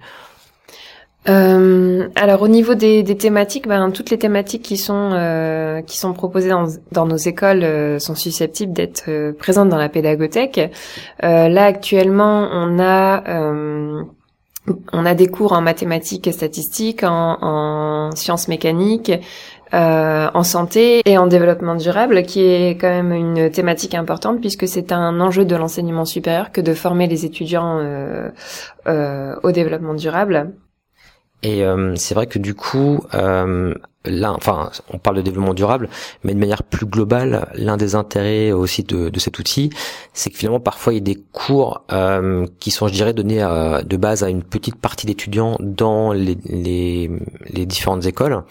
euh, 1.30 2.08
alors 2.16 2.42
au 2.42 2.48
niveau 2.48 2.74
des, 2.74 3.04
thématiques, 3.04 3.68
ben, 3.68 3.92
toutes 3.92 4.12
les 4.12 4.18
thématiques 4.18 4.62
qui 4.62 4.78
sont 4.78 5.12
euh, 5.12 5.82
qui 5.82 5.98
sont 5.98 6.14
proposées 6.14 6.50
dans, 6.92 7.06
nos 7.06 7.18
écoles 7.18 8.00
sont 8.00 8.16
susceptibles 8.16 8.72
d'être 8.72 9.34
présentes 9.34 9.68
dans 9.68 9.78
la 9.78 9.90
pédagothèque. 9.90 10.72
là 11.22 11.66
actuellement, 11.66 12.48
on 12.54 12.80
a 12.80 13.24
on 14.94 15.06
a 15.06 15.16
des 15.16 15.28
cours 15.28 15.52
en 15.52 15.62
mathématiques 15.62 16.28
et 16.28 16.32
statistiques, 16.32 17.04
en 17.04 18.12
sciences 18.16 18.48
mécaniques, 18.48 19.12
euh, 19.74 20.30
en 20.34 20.44
santé 20.44 21.02
et 21.06 21.18
en 21.18 21.28
développement 21.28 21.76
durable, 21.76 22.24
qui 22.24 22.42
est 22.42 22.78
quand 22.80 22.88
même 22.88 23.12
une 23.12 23.52
thématique 23.52 23.96
importante 23.96 24.40
puisque 24.40 24.68
c'est 24.68 24.94
un 24.94 25.20
enjeu 25.20 25.44
de 25.44 25.56
l'enseignement 25.56 26.06
supérieur 26.06 26.52
que 26.52 26.62
de 26.62 26.74
former 26.74 27.08
les 27.08 27.26
étudiants 27.26 27.80
euh, 27.80 28.30
euh, 28.88 29.36
au 29.44 29.52
développement 29.52 29.94
durable. 29.94 30.54
Et 31.44 31.64
c'est 31.96 32.16
vrai 32.16 32.26
que 32.26 32.40
du 32.40 32.56
coup, 32.56 33.06
là, 33.14 34.34
enfin, 34.34 34.72
on 34.92 34.98
parle 34.98 35.18
de 35.18 35.22
développement 35.22 35.54
durable, 35.54 35.88
mais 36.24 36.34
de 36.34 36.40
manière 36.40 36.64
plus 36.64 36.88
globale, 36.88 37.48
l'un 37.54 37.78
des 37.78 37.94
intérêts 37.94 38.52
aussi 38.52 38.84
de, 38.84 39.10
de 39.10 39.20
cet 39.20 39.38
outil, 39.38 39.70
c'est 40.14 40.32
que 40.32 40.38
finalement 40.38 40.60
parfois 40.60 40.94
il 40.94 40.96
y 40.96 41.00
a 41.00 41.04
des 41.04 41.22
cours 41.32 41.86
qui 42.60 42.72
sont, 42.72 42.88
je 42.88 42.94
dirais, 42.94 43.14
donnés 43.14 43.48
de 43.86 43.98
base 43.98 44.24
à 44.24 44.30
une 44.30 44.42
petite 44.42 44.78
partie 44.78 45.06
d'étudiants 45.06 45.58
dans 45.60 46.12
les, 46.12 46.40
les, 46.46 47.12
les 47.52 47.66
différentes 47.68 48.08
écoles 48.08 48.42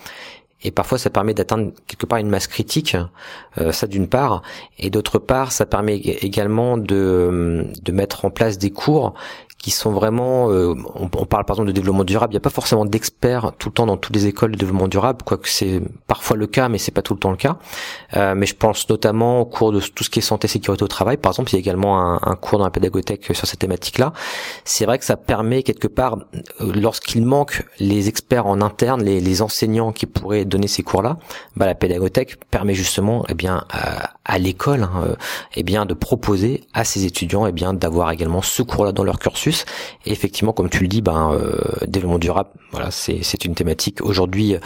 et 0.62 0.70
parfois 0.70 0.98
ça 0.98 1.10
permet 1.10 1.34
d'atteindre 1.34 1.72
quelque 1.86 2.06
part 2.06 2.18
une 2.18 2.28
masse 2.28 2.46
critique, 2.46 2.96
euh, 3.58 3.72
ça 3.72 3.86
d'une 3.86 4.08
part, 4.08 4.42
et 4.78 4.90
d'autre 4.90 5.18
part 5.18 5.52
ça 5.52 5.66
permet 5.66 5.96
également 5.96 6.76
de, 6.76 7.66
de 7.82 7.92
mettre 7.92 8.24
en 8.24 8.30
place 8.30 8.58
des 8.58 8.70
cours 8.70 9.14
qui 9.58 9.70
sont 9.70 9.90
vraiment, 9.90 10.50
euh, 10.50 10.74
on, 10.94 11.08
parle 11.08 11.44
par 11.44 11.56
exemple 11.56 11.68
de 11.68 11.72
développement 11.72 12.04
durable, 12.04 12.32
il 12.32 12.36
n'y 12.36 12.40
a 12.40 12.40
pas 12.40 12.50
forcément 12.50 12.84
d'experts 12.84 13.52
tout 13.58 13.70
le 13.70 13.72
temps 13.72 13.86
dans 13.86 13.96
toutes 13.96 14.14
les 14.14 14.26
écoles 14.26 14.52
de 14.52 14.56
développement 14.56 14.86
durable, 14.86 15.22
quoique 15.24 15.48
c'est 15.48 15.80
parfois 16.06 16.36
le 16.36 16.46
cas, 16.46 16.68
mais 16.68 16.78
c'est 16.78 16.92
pas 16.92 17.02
tout 17.02 17.14
le 17.14 17.18
temps 17.18 17.30
le 17.30 17.36
cas. 17.36 17.56
Euh, 18.16 18.34
mais 18.36 18.46
je 18.46 18.54
pense 18.54 18.88
notamment 18.88 19.40
au 19.40 19.46
cours 19.46 19.72
de 19.72 19.80
tout 19.80 20.04
ce 20.04 20.10
qui 20.10 20.18
est 20.18 20.22
santé, 20.22 20.46
sécurité 20.46 20.84
au 20.84 20.88
travail, 20.88 21.16
par 21.16 21.32
exemple, 21.32 21.50
il 21.50 21.54
y 21.54 21.56
a 21.56 21.60
également 21.60 22.00
un, 22.00 22.20
un 22.22 22.36
cours 22.36 22.58
dans 22.58 22.64
la 22.64 22.70
pédagothèque 22.70 23.24
sur 23.34 23.46
cette 23.46 23.58
thématique-là. 23.58 24.12
C'est 24.64 24.84
vrai 24.84 24.98
que 24.98 25.04
ça 25.04 25.16
permet 25.16 25.62
quelque 25.62 25.88
part, 25.88 26.18
euh, 26.60 26.72
lorsqu'il 26.74 27.24
manque 27.24 27.64
les 27.80 28.08
experts 28.08 28.46
en 28.46 28.60
interne, 28.60 29.02
les, 29.02 29.20
les, 29.20 29.42
enseignants 29.42 29.92
qui 29.92 30.06
pourraient 30.06 30.44
donner 30.44 30.68
ces 30.68 30.82
cours-là, 30.82 31.16
bah, 31.56 31.66
la 31.66 31.74
pédagothèque 31.74 32.38
permet 32.50 32.74
justement, 32.74 33.24
eh 33.28 33.34
bien, 33.34 33.64
à, 33.70 34.10
à 34.24 34.38
l'école, 34.38 34.84
hein, 34.84 35.16
eh 35.54 35.62
bien, 35.62 35.86
de 35.86 35.94
proposer 35.94 36.64
à 36.72 36.84
ses 36.84 37.04
étudiants, 37.04 37.46
eh 37.46 37.52
bien, 37.52 37.74
d'avoir 37.74 38.10
également 38.12 38.42
ce 38.42 38.62
cours-là 38.62 38.92
dans 38.92 39.04
leur 39.04 39.18
cursus 39.18 39.45
et 39.48 40.12
effectivement, 40.12 40.52
comme 40.52 40.70
tu 40.70 40.80
le 40.80 40.88
dis, 40.88 41.02
ben, 41.02 41.32
euh, 41.32 41.58
développement 41.86 42.18
durable, 42.18 42.50
voilà, 42.72 42.90
c'est 42.90 43.44
une 43.44 43.54
thématique 43.54 44.00
aujourd'hui 44.02 44.56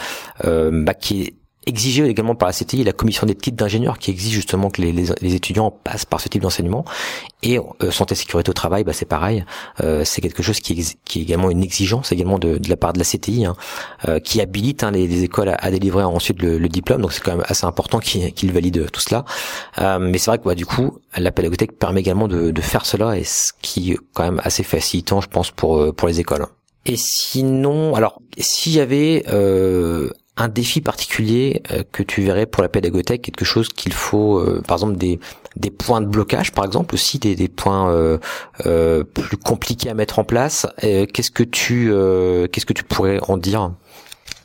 euh, 0.45 0.71
bah, 0.71 0.93
qui 0.93 1.23
est 1.23 1.33
exigé 1.67 2.05
également 2.05 2.35
par 2.35 2.47
la 2.47 2.53
CTI, 2.53 2.83
la 2.83 2.93
commission 2.93 3.27
des 3.27 3.35
titres 3.35 3.57
d'ingénieurs, 3.57 3.99
qui 3.99 4.09
exige 4.09 4.33
justement 4.33 4.69
que 4.69 4.81
les, 4.81 4.91
les, 4.91 5.35
étudiants 5.35 5.71
passent 5.71 6.05
par 6.05 6.19
ce 6.19 6.27
type 6.27 6.41
d'enseignement. 6.41 6.85
Et 7.43 7.59
euh, 7.59 7.91
santé 7.91 8.15
sécurité 8.15 8.49
au 8.49 8.53
travail, 8.53 8.83
bah, 8.83 8.93
c'est 8.93 9.05
pareil. 9.05 9.45
Euh, 9.81 10.03
c'est 10.03 10.21
quelque 10.21 10.41
chose 10.41 10.59
qui, 10.59 10.97
qui, 11.05 11.19
est 11.19 11.21
également 11.21 11.51
une 11.51 11.61
exigence 11.63 12.11
également 12.11 12.39
de, 12.39 12.57
de 12.57 12.69
la 12.69 12.77
part 12.77 12.93
de 12.93 12.99
la 12.99 13.05
CTI, 13.05 13.45
hein, 13.45 13.55
euh, 14.07 14.19
qui 14.19 14.41
habilite 14.41 14.83
hein, 14.83 14.91
les, 14.91 15.07
les, 15.07 15.23
écoles 15.23 15.55
à, 15.57 15.71
délivrer 15.71 16.03
ensuite 16.03 16.41
le, 16.41 16.57
le 16.57 16.69
diplôme. 16.69 17.01
Donc 17.01 17.13
c'est 17.13 17.21
quand 17.21 17.35
même 17.35 17.45
assez 17.47 17.65
important 17.65 17.99
qu'ils 17.99 18.33
qu 18.33 18.47
valident 18.47 18.89
tout 18.91 19.01
cela. 19.01 19.23
Euh, 19.79 19.99
mais 19.99 20.17
c'est 20.17 20.31
vrai 20.31 20.39
que 20.39 20.45
bah, 20.45 20.55
du 20.55 20.65
coup, 20.65 20.99
la 21.15 21.31
pédagogique 21.31 21.77
permet 21.77 22.01
également 22.01 22.27
de, 22.27 22.51
de 22.51 22.61
faire 22.61 22.85
cela, 22.85 23.17
et 23.17 23.23
ce 23.23 23.51
qui 23.61 23.91
est 23.91 23.99
quand 24.13 24.23
même 24.23 24.41
assez 24.43 24.63
facilitant, 24.63 25.21
je 25.21 25.27
pense, 25.27 25.51
pour 25.51 25.93
pour 25.95 26.07
les 26.07 26.19
écoles. 26.19 26.47
Et 26.85 26.95
sinon, 26.97 27.93
alors 27.93 28.21
s'il 28.39 28.73
y 28.73 28.79
avait 28.79 29.23
euh, 29.27 30.09
un 30.37 30.47
défi 30.47 30.81
particulier 30.81 31.61
euh, 31.71 31.83
que 31.91 32.03
tu 32.03 32.21
verrais 32.21 32.45
pour 32.45 32.63
la 32.63 32.69
pédagothèque, 32.69 33.21
quelque 33.21 33.45
chose 33.45 33.67
qu'il 33.69 33.93
faut, 33.93 34.39
euh, 34.39 34.61
par 34.65 34.77
exemple 34.77 34.97
des, 34.97 35.19
points 35.69 36.01
de 36.01 36.07
blocage, 36.07 36.51
par 36.53 36.65
exemple 36.65 36.95
aussi 36.95 37.19
des, 37.19 37.35
des 37.35 37.49
points 37.49 37.91
euh, 37.91 39.03
plus 39.03 39.37
compliqués 39.37 39.89
à 39.89 39.93
mettre 39.93 40.19
en 40.19 40.23
place. 40.23 40.65
qu'est-ce 40.79 41.31
que 41.31 41.43
tu 41.43 41.91
qu'est-ce 42.51 42.65
que 42.65 42.73
tu 42.73 42.83
pourrais 42.83 43.19
en 43.27 43.37
dire? 43.37 43.71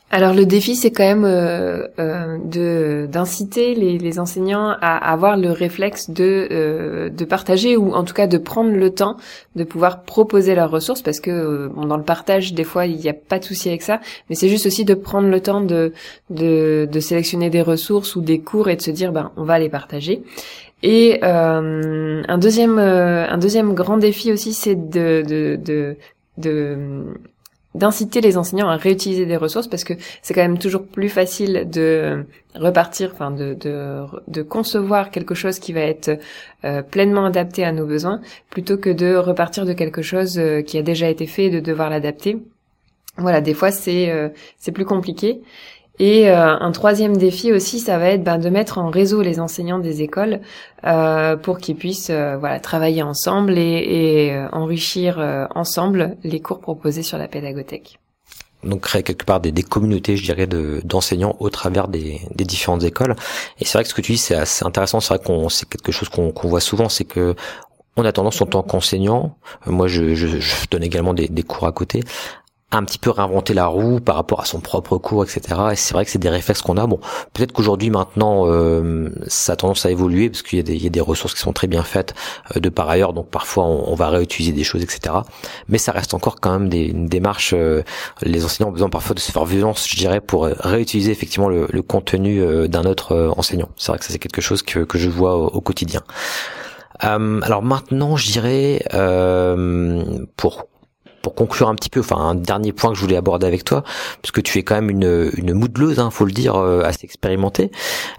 Alors 0.08 0.34
le 0.34 0.46
défi, 0.46 0.76
c'est 0.76 0.92
quand 0.92 1.02
même 1.02 1.24
euh, 1.24 1.88
euh, 1.98 2.38
de 2.38 3.08
d'inciter 3.10 3.74
les, 3.74 3.98
les, 3.98 4.20
enseignants 4.20 4.68
à 4.80 5.12
avoir 5.12 5.36
le 5.36 5.50
réflexe 5.50 6.10
de 6.10 6.46
euh, 6.52 7.10
de 7.10 7.24
partager 7.24 7.76
ou 7.76 7.92
en 7.92 8.04
tout 8.04 8.14
cas 8.14 8.28
de 8.28 8.38
prendre 8.38 8.70
le 8.70 8.90
temps 8.90 9.16
de 9.56 9.64
pouvoir 9.64 10.02
proposer 10.02 10.54
leurs 10.54 10.70
ressources 10.70 11.02
parce 11.02 11.18
que 11.18 11.66
bon, 11.74 11.86
dans 11.86 11.96
le 11.96 12.04
partage 12.04 12.54
des 12.54 12.62
fois 12.62 12.86
il 12.86 12.98
n'y 12.98 13.08
a 13.08 13.14
pas 13.14 13.40
de 13.40 13.44
souci 13.44 13.68
avec 13.68 13.82
ça, 13.82 14.00
mais 14.30 14.36
c'est 14.36 14.48
juste 14.48 14.66
aussi 14.66 14.84
de 14.84 14.94
prendre 14.94 15.28
le 15.28 15.40
temps 15.40 15.60
de, 15.60 15.92
de 16.30 16.88
de 16.90 17.00
sélectionner 17.00 17.50
des 17.50 17.62
ressources 17.62 18.14
ou 18.14 18.20
des 18.20 18.38
cours 18.38 18.68
et 18.68 18.76
de 18.76 18.82
se 18.82 18.92
dire 18.92 19.10
ben 19.10 19.32
on 19.36 19.42
va 19.42 19.58
les 19.58 19.68
partager. 19.68 20.22
Et 20.84 21.18
un 21.24 22.38
deuxième 22.38 22.78
un 22.78 23.38
deuxième 23.38 23.74
grand 23.74 23.96
défi 23.96 24.30
aussi, 24.30 24.54
c'est 24.54 24.76
de, 24.76 25.24
de, 25.26 25.56
de 25.56 25.96
de 26.38 27.06
d'inciter 27.76 28.20
les 28.20 28.36
enseignants 28.36 28.68
à 28.68 28.76
réutiliser 28.76 29.26
des 29.26 29.36
ressources 29.36 29.68
parce 29.68 29.84
que 29.84 29.94
c'est 30.22 30.34
quand 30.34 30.42
même 30.42 30.58
toujours 30.58 30.86
plus 30.86 31.08
facile 31.08 31.68
de 31.70 32.24
repartir, 32.54 33.10
enfin 33.12 33.30
de, 33.30 33.56
de, 34.26 34.42
concevoir 34.42 35.10
quelque 35.10 35.34
chose 35.34 35.58
qui 35.58 35.72
va 35.72 35.80
être 35.80 36.18
euh, 36.64 36.82
pleinement 36.82 37.26
adapté 37.26 37.64
à 37.64 37.72
nos 37.72 37.86
besoins 37.86 38.20
plutôt 38.50 38.78
que 38.78 38.90
de 38.90 39.14
repartir 39.16 39.66
de 39.66 39.74
quelque 39.74 40.02
chose 40.02 40.38
euh, 40.38 40.62
qui 40.62 40.78
a 40.78 40.82
déjà 40.82 41.08
été 41.08 41.26
fait 41.26 41.44
et 41.44 41.50
de 41.50 41.60
devoir 41.60 41.90
l'adapter. 41.90 42.38
Voilà, 43.18 43.40
des 43.40 43.54
fois 43.54 43.70
c'est 43.70 44.10
euh, 44.10 44.28
c'est 44.58 44.72
plus 44.72 44.84
compliqué. 44.84 45.40
Et 45.98 46.28
euh, 46.28 46.58
un 46.58 46.72
troisième 46.72 47.16
défi 47.16 47.52
aussi, 47.52 47.80
ça 47.80 47.98
va 47.98 48.08
être 48.10 48.22
ben, 48.22 48.38
de 48.38 48.50
mettre 48.50 48.78
en 48.78 48.90
réseau 48.90 49.22
les 49.22 49.40
enseignants 49.40 49.78
des 49.78 50.02
écoles 50.02 50.40
euh, 50.84 51.36
pour 51.36 51.58
qu'ils 51.58 51.76
puissent 51.76 52.10
euh, 52.10 52.58
travailler 52.62 53.02
ensemble 53.02 53.56
et, 53.56 54.36
enrichir 54.52 55.18
ensemble 55.54 56.16
les 56.22 56.40
cours 56.40 56.60
proposés 56.60 57.02
sur 57.02 57.18
la 57.18 57.28
pédagothèque. 57.28 57.98
Donc 58.64 58.82
créer 58.82 59.02
quelque 59.02 59.24
part 59.24 59.40
des, 59.40 59.52
des 59.52 59.62
communautés, 59.62 60.16
je 60.16 60.24
dirais, 60.24 60.46
d'enseignants 60.46 61.36
au 61.38 61.50
travers 61.50 61.88
des, 61.88 62.20
des, 62.34 62.44
différentes 62.44 62.82
écoles. 62.82 63.14
Et 63.60 63.64
c'est 63.64 63.74
vrai 63.74 63.84
que 63.84 63.88
ce 63.88 63.94
que 63.94 64.00
tu 64.00 64.12
dis, 64.12 64.18
c'est 64.18 64.34
assez 64.34 64.64
intéressant. 64.64 65.00
C'est 65.00 65.14
vrai 65.14 65.24
qu'on 65.24 65.48
c'est 65.48 65.68
quelque 65.68 65.92
chose 65.92 66.08
qu'on 66.08 66.32
voit 66.48 66.60
souvent, 66.60 66.88
c'est 66.88 67.04
que 67.04 67.34
on 67.96 68.04
a 68.04 68.12
tendance 68.12 68.40
en 68.42 68.46
tant 68.46 68.62
qu'enseignant, 68.62 69.38
moi 69.66 69.88
je, 69.88 70.68
donne 70.70 70.82
également 70.82 71.14
des 71.14 71.42
cours 71.42 71.66
à 71.66 71.72
côté, 71.72 72.02
un 72.76 72.84
petit 72.84 72.98
peu 72.98 73.10
réinventer 73.10 73.54
la 73.54 73.66
roue 73.66 74.00
par 74.00 74.16
rapport 74.16 74.40
à 74.40 74.44
son 74.44 74.60
propre 74.60 74.98
cours, 74.98 75.24
etc. 75.24 75.40
Et 75.72 75.76
c'est 75.76 75.94
vrai 75.94 76.04
que 76.04 76.10
c'est 76.10 76.18
des 76.18 76.28
réflexes 76.28 76.62
qu'on 76.62 76.76
a. 76.76 76.86
Bon, 76.86 77.00
peut-être 77.32 77.52
qu'aujourd'hui 77.52 77.90
maintenant, 77.90 78.44
euh, 78.46 79.10
ça 79.26 79.54
a 79.54 79.56
tendance 79.56 79.86
à 79.86 79.90
évoluer 79.90 80.28
parce 80.30 80.42
qu'il 80.42 80.58
y, 80.58 80.86
a 80.86 80.90
des 80.90 81.00
ressources 81.00 81.34
qui 81.34 81.40
sont 81.40 81.52
très 81.52 81.66
bien 81.66 81.82
faites 81.82 82.14
euh, 82.54 82.60
de 82.60 82.68
par 82.68 82.88
ailleurs, 82.88 83.12
donc 83.12 83.28
parfois 83.28 83.64
on, 83.64 83.94
va 83.94 84.08
réutiliser 84.08 84.52
des 84.52 84.64
choses, 84.64 84.82
etc. 84.82 85.14
Mais 85.68 85.78
ça 85.78 85.92
reste 85.92 86.14
encore 86.14 86.36
quand 86.40 86.58
même 86.58 86.72
une 86.72 87.06
démarche. 87.06 87.54
Euh, 87.56 87.82
les 88.22 88.44
enseignants 88.44 88.68
ont 88.68 88.72
besoin 88.72 88.90
parfois 88.90 89.14
de 89.14 89.20
se 89.20 89.32
faire 89.32 89.44
violence, 89.44 89.88
je 89.88 89.96
dirais, 89.96 90.20
pour 90.20 90.44
réutiliser 90.44 91.12
effectivement 91.12 91.48
le, 91.48 91.66
contenu 91.82 92.68
d'un 92.68 92.84
autre 92.84 93.32
enseignant. 93.36 93.68
C'est 93.76 93.92
vrai 93.92 93.98
que 93.98 94.04
ça 94.04 94.12
c'est 94.12 94.18
quelque 94.18 94.40
chose 94.40 94.62
que, 94.62 94.80
que 94.80 94.98
je 94.98 95.08
vois 95.08 95.36
au, 95.36 95.60
quotidien. 95.60 96.02
alors 97.00 97.62
maintenant, 97.62 98.16
je 98.16 98.30
dirais 98.30 98.82
pour 100.36 100.66
pour 101.26 101.34
conclure 101.34 101.68
un 101.68 101.74
petit 101.74 101.90
peu, 101.90 101.98
enfin 101.98 102.18
un 102.18 102.36
dernier 102.36 102.72
point 102.72 102.90
que 102.90 102.96
je 102.96 103.00
voulais 103.00 103.16
aborder 103.16 103.48
avec 103.48 103.64
toi, 103.64 103.82
parce 104.22 104.30
que 104.30 104.40
tu 104.40 104.60
es 104.60 104.62
quand 104.62 104.76
même 104.76 104.90
une, 104.90 105.32
une 105.36 105.54
moudeleuse, 105.54 105.98
hein, 105.98 106.10
faut 106.12 106.24
le 106.24 106.30
dire, 106.30 106.54
euh, 106.54 106.82
assez 106.84 107.04
expérimentée. 107.04 107.72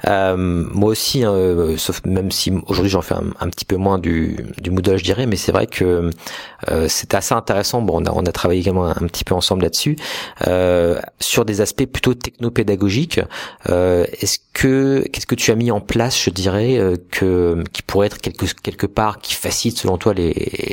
Euh, 0.10 0.36
moi 0.36 0.90
aussi, 0.90 1.24
hein, 1.24 1.32
euh, 1.32 1.78
sauf 1.78 2.02
même 2.04 2.32
si 2.32 2.52
aujourd'hui 2.68 2.90
j'en 2.90 3.02
fais 3.02 3.16
un, 3.16 3.50
petit 3.50 3.64
peu 3.64 3.78
moins 3.78 3.98
du, 3.98 4.46
du 4.58 4.72
Moodle, 4.72 4.98
je 4.98 5.06
dirais, 5.06 5.26
mais 5.26 5.38
c'est 5.38 5.54
vrai 5.54 5.68
que 5.68 6.10
euh, 6.70 6.88
c'est 6.90 7.14
assez 7.14 7.34
intéressant. 7.34 7.82
Bon, 7.82 8.02
on 8.02 8.06
a, 8.06 8.12
on 8.12 8.26
a 8.26 8.32
travaillé 8.34 8.60
également 8.60 8.88
un, 8.88 9.08
petit 9.08 9.24
peu 9.24 9.34
ensemble 9.34 9.64
là-dessus, 9.64 9.96
euh, 10.46 11.00
sur 11.22 11.46
des 11.46 11.62
aspects 11.62 11.86
plutôt 11.86 12.14
technopédagogiques. 12.14 13.22
Est-ce 13.70 14.40
que 14.52 15.08
qu'est-ce 15.14 15.28
que 15.28 15.36
tu 15.36 15.52
as 15.52 15.56
mis 15.56 15.72
en 15.72 15.80
place, 15.80 16.22
je 16.22 16.30
dirais, 16.30 16.78
que 17.10 17.64
qui 17.72 17.84
pourrait 17.84 18.08
être 18.08 18.18
quelque 18.18 18.46
quelque 18.62 18.88
part 18.88 19.20
qui 19.20 19.34
facilite 19.34 19.78
selon 19.78 19.98
toi 19.98 20.14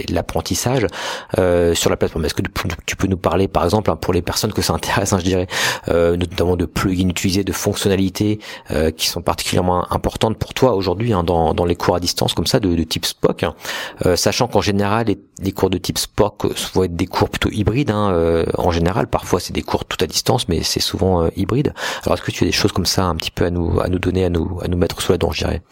l'apprentissage 0.08 0.88
sur 1.36 1.90
la 1.90 1.96
plateforme? 1.96 2.23
Est-ce 2.24 2.34
que 2.34 2.42
tu 2.86 2.96
peux 2.96 3.06
nous 3.06 3.16
parler, 3.16 3.48
par 3.48 3.64
exemple, 3.64 3.90
hein, 3.90 3.96
pour 3.96 4.12
les 4.12 4.22
personnes 4.22 4.52
que 4.52 4.62
ça 4.62 4.72
intéresse, 4.72 5.12
hein, 5.12 5.18
je 5.18 5.24
dirais, 5.24 5.46
euh, 5.88 6.16
notamment 6.16 6.56
de 6.56 6.64
plugins 6.64 7.08
utilisés, 7.08 7.44
de 7.44 7.52
fonctionnalités 7.52 8.40
euh, 8.70 8.90
qui 8.90 9.08
sont 9.08 9.22
particulièrement 9.22 9.90
importantes 9.92 10.36
pour 10.38 10.54
toi 10.54 10.74
aujourd'hui 10.74 11.12
hein, 11.12 11.24
dans, 11.24 11.54
dans 11.54 11.64
les 11.64 11.76
cours 11.76 11.96
à 11.96 12.00
distance 12.00 12.34
comme 12.34 12.46
ça, 12.46 12.60
de, 12.60 12.74
de 12.74 12.82
type 12.82 13.06
Spock, 13.06 13.44
euh, 14.04 14.16
sachant 14.16 14.48
qu'en 14.48 14.60
général, 14.60 15.06
les, 15.38 15.52
cours 15.52 15.70
de 15.70 15.78
type 15.78 15.98
Spock 15.98 16.46
vont 16.74 16.84
être 16.84 16.96
des 16.96 17.06
cours 17.06 17.28
plutôt 17.28 17.50
hybrides. 17.50 17.90
en 17.90 18.70
général, 18.70 19.06
parfois 19.06 19.40
c'est 19.40 19.52
des 19.52 19.62
cours 19.62 19.84
tout 19.84 19.98
à 20.00 20.06
distance, 20.06 20.48
mais 20.48 20.62
c'est 20.62 20.80
souvent 20.80 21.28
hybride. 21.36 21.74
Alors, 22.04 22.14
est-ce 22.16 22.22
que 22.22 22.30
tu 22.30 22.44
as 22.44 22.46
des 22.46 22.52
choses 22.52 22.72
comme 22.72 22.86
ça 22.86 23.04
un 23.04 23.16
petit 23.16 23.30
peu 23.30 23.44
à 23.44 23.50
nous 23.50 23.80
à 23.80 23.88
nous 23.88 23.98
donner, 23.98 24.24
à 24.24 24.30
nous 24.30 24.58
à 24.62 24.68
nous 24.68 24.78
mettre 24.78 25.00
sous 25.00 25.12
la 25.12 25.18
dent, 25.18 25.30
je 25.32 25.44
dirais? 25.44 25.62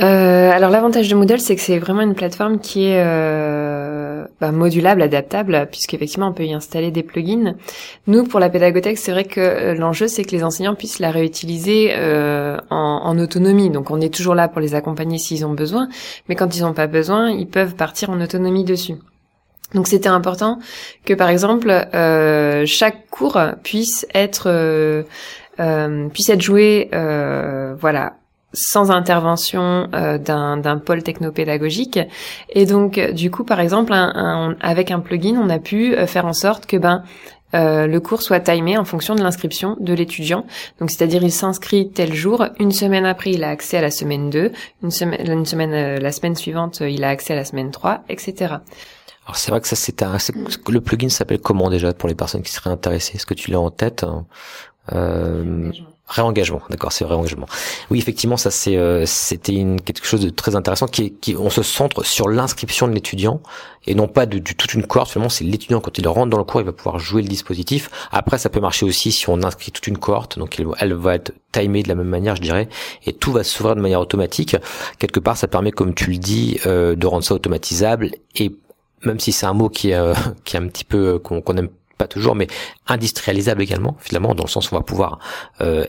Euh, 0.00 0.50
alors 0.50 0.70
l'avantage 0.70 1.08
de 1.08 1.14
Moodle, 1.14 1.38
c'est 1.38 1.54
que 1.54 1.62
c'est 1.62 1.78
vraiment 1.78 2.00
une 2.00 2.14
plateforme 2.14 2.58
qui 2.58 2.86
est 2.86 3.00
euh, 3.04 4.24
bah, 4.40 4.50
modulable, 4.50 5.02
adaptable, 5.02 5.68
puisqu'effectivement 5.70 6.28
on 6.28 6.32
peut 6.32 6.44
y 6.44 6.52
installer 6.52 6.90
des 6.90 7.04
plugins. 7.04 7.54
Nous, 8.08 8.24
pour 8.24 8.40
la 8.40 8.50
pédagothèque, 8.50 8.98
c'est 8.98 9.12
vrai 9.12 9.24
que 9.24 9.40
euh, 9.40 9.74
l'enjeu, 9.74 10.08
c'est 10.08 10.24
que 10.24 10.32
les 10.32 10.42
enseignants 10.42 10.74
puissent 10.74 10.98
la 10.98 11.12
réutiliser 11.12 11.92
euh, 11.94 12.56
en, 12.70 13.02
en, 13.04 13.18
autonomie. 13.18 13.70
Donc 13.70 13.90
on 13.90 14.00
est 14.00 14.12
toujours 14.12 14.34
là 14.34 14.48
pour 14.48 14.60
les 14.60 14.74
accompagner 14.74 15.18
s'ils 15.18 15.46
ont 15.46 15.54
besoin, 15.54 15.88
mais 16.28 16.34
quand 16.34 16.56
ils 16.56 16.62
n'ont 16.62 16.74
pas 16.74 16.88
besoin, 16.88 17.30
ils 17.30 17.48
peuvent 17.48 17.76
partir 17.76 18.10
en 18.10 18.20
autonomie 18.20 18.64
dessus. 18.64 18.94
Donc 19.74 19.86
c'était 19.86 20.08
important 20.08 20.58
que 21.04 21.14
par 21.14 21.28
exemple 21.28 21.70
euh, 21.70 22.64
chaque 22.66 23.08
cours 23.10 23.40
puisse 23.62 24.06
être 24.14 24.48
euh, 24.48 25.02
puisse 26.10 26.28
être 26.28 26.42
joué 26.42 26.88
voilà 26.92 28.14
sans 28.54 28.90
intervention 28.90 29.88
euh, 29.94 30.18
d'un 30.18 30.78
pôle 30.78 31.02
technopédagogique. 31.02 31.98
Et 32.50 32.66
donc, 32.66 32.98
du 33.12 33.30
coup, 33.30 33.44
par 33.44 33.60
exemple, 33.60 33.92
avec 34.60 34.90
un 34.90 35.00
plugin, 35.00 35.36
on 35.36 35.50
a 35.50 35.58
pu 35.58 35.94
euh, 35.94 36.06
faire 36.06 36.26
en 36.26 36.32
sorte 36.32 36.66
que 36.66 36.76
ben 36.76 37.02
euh, 37.54 37.86
le 37.86 38.00
cours 38.00 38.22
soit 38.22 38.40
timé 38.40 38.76
en 38.78 38.84
fonction 38.84 39.14
de 39.14 39.22
l'inscription 39.22 39.76
de 39.78 39.92
l'étudiant. 39.92 40.44
Donc, 40.80 40.90
c'est-à-dire, 40.90 41.22
il 41.22 41.30
s'inscrit 41.30 41.90
tel 41.90 42.12
jour, 42.12 42.46
une 42.58 42.72
semaine 42.72 43.06
après, 43.06 43.30
il 43.30 43.44
a 43.44 43.50
accès 43.50 43.76
à 43.76 43.82
la 43.82 43.90
semaine 43.90 44.30
2, 44.30 44.50
une 44.82 44.90
semaine, 44.90 45.30
une 45.30 45.46
semaine 45.46 46.00
la 46.00 46.12
semaine 46.12 46.34
suivante, 46.34 46.80
il 46.80 47.04
a 47.04 47.10
accès 47.10 47.34
à 47.34 47.36
la 47.36 47.44
semaine 47.44 47.70
3, 47.70 48.02
etc. 48.08 48.56
Alors 49.26 49.36
c'est 49.36 49.50
vrai 49.50 49.60
que 49.60 49.68
ça 49.68 49.76
c'est 49.76 50.02
un 50.02 50.18
le 50.68 50.80
plugin 50.80 51.08
s'appelle 51.08 51.38
comment 51.38 51.70
déjà 51.70 51.94
pour 51.94 52.08
les 52.08 52.14
personnes 52.14 52.42
qui 52.42 52.52
seraient 52.52 52.70
intéressées? 52.70 53.16
Est-ce 53.16 53.24
que 53.24 53.34
tu 53.34 53.50
l'as 53.50 53.60
en 53.60 53.70
tête? 53.70 54.04
Euh, 54.92 55.70
Réengagement, 56.06 56.60
d'accord, 56.68 56.92
c'est 56.92 57.06
réengagement. 57.06 57.46
Oui, 57.90 57.98
effectivement, 57.98 58.36
ça 58.36 58.50
euh, 58.68 59.04
c'était 59.06 59.64
quelque 59.86 60.04
chose 60.04 60.20
de 60.20 60.28
très 60.28 60.54
intéressant 60.54 60.86
qui, 60.86 61.14
on 61.38 61.48
se 61.48 61.62
centre 61.62 62.04
sur 62.04 62.28
l'inscription 62.28 62.86
de 62.86 62.92
l'étudiant 62.92 63.40
et 63.86 63.94
non 63.94 64.06
pas 64.06 64.26
de, 64.26 64.38
toute 64.38 64.74
une 64.74 64.86
cohorte. 64.86 65.12
Finalement, 65.12 65.30
c'est 65.30 65.44
l'étudiant 65.44 65.80
quand 65.80 65.96
il 65.96 66.06
rentre 66.06 66.28
dans 66.28 66.36
le 66.36 66.44
cours, 66.44 66.60
il 66.60 66.66
va 66.66 66.74
pouvoir 66.74 66.98
jouer 66.98 67.22
le 67.22 67.28
dispositif. 67.28 67.90
Après, 68.12 68.36
ça 68.36 68.50
peut 68.50 68.60
marcher 68.60 68.84
aussi 68.84 69.12
si 69.12 69.30
on 69.30 69.42
inscrit 69.42 69.72
toute 69.72 69.86
une 69.86 69.96
cohorte, 69.96 70.38
donc 70.38 70.62
elle, 70.78 70.92
va 70.92 71.14
être 71.14 71.32
timée 71.52 71.82
de 71.82 71.88
la 71.88 71.94
même 71.94 72.08
manière, 72.08 72.36
je 72.36 72.42
dirais, 72.42 72.68
et 73.06 73.14
tout 73.14 73.32
va 73.32 73.42
s'ouvrir 73.42 73.74
de 73.74 73.80
manière 73.80 74.00
automatique. 74.00 74.56
Quelque 74.98 75.20
part, 75.20 75.38
ça 75.38 75.48
permet, 75.48 75.70
comme 75.70 75.94
tu 75.94 76.10
le 76.10 76.18
dis, 76.18 76.60
euh, 76.66 76.94
de 76.96 77.06
rendre 77.06 77.24
ça 77.24 77.34
automatisable 77.34 78.10
et 78.36 78.54
même 79.06 79.20
si 79.20 79.32
c'est 79.32 79.46
un 79.46 79.54
mot 79.54 79.70
qui 79.70 79.90
est, 79.90 79.94
euh, 79.94 80.12
qui 80.44 80.56
est 80.56 80.60
un 80.60 80.68
petit 80.68 80.84
peu 80.84 81.18
qu'on 81.18 81.56
aime 81.56 81.70
pas 81.96 82.06
toujours, 82.06 82.34
mais 82.34 82.46
industrialisable 82.86 83.62
également, 83.62 83.96
finalement, 84.00 84.34
dans 84.34 84.44
le 84.44 84.48
sens 84.48 84.70
où 84.70 84.74
on 84.74 84.78
va 84.78 84.84
pouvoir 84.84 85.18
euh, 85.60 85.84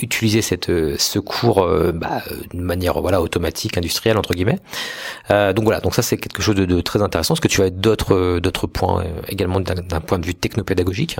utiliser 0.00 0.42
cette 0.42 0.70
euh, 0.70 0.96
ce 0.98 1.18
cours 1.18 1.62
euh, 1.62 1.92
bah, 1.92 2.22
d'une 2.50 2.62
manière 2.62 3.00
voilà 3.00 3.20
automatique, 3.20 3.76
industrielle 3.76 4.16
entre 4.16 4.34
guillemets. 4.34 4.60
donc 5.28 5.64
voilà, 5.64 5.80
donc 5.80 5.94
ça 5.94 6.02
c'est 6.02 6.16
quelque 6.16 6.42
chose 6.42 6.56
de, 6.56 6.64
de, 6.64 6.80
très 6.80 7.02
intéressant. 7.02 7.34
Est-ce 7.34 7.40
que 7.40 7.48
tu 7.48 7.62
as 7.62 7.70
d'autres 7.70 8.38
d'autres 8.38 8.66
points 8.66 9.04
également 9.28 9.60
d'un 9.60 10.00
point 10.00 10.18
de 10.18 10.26
vue 10.26 10.34
technopédagogique? 10.34 11.16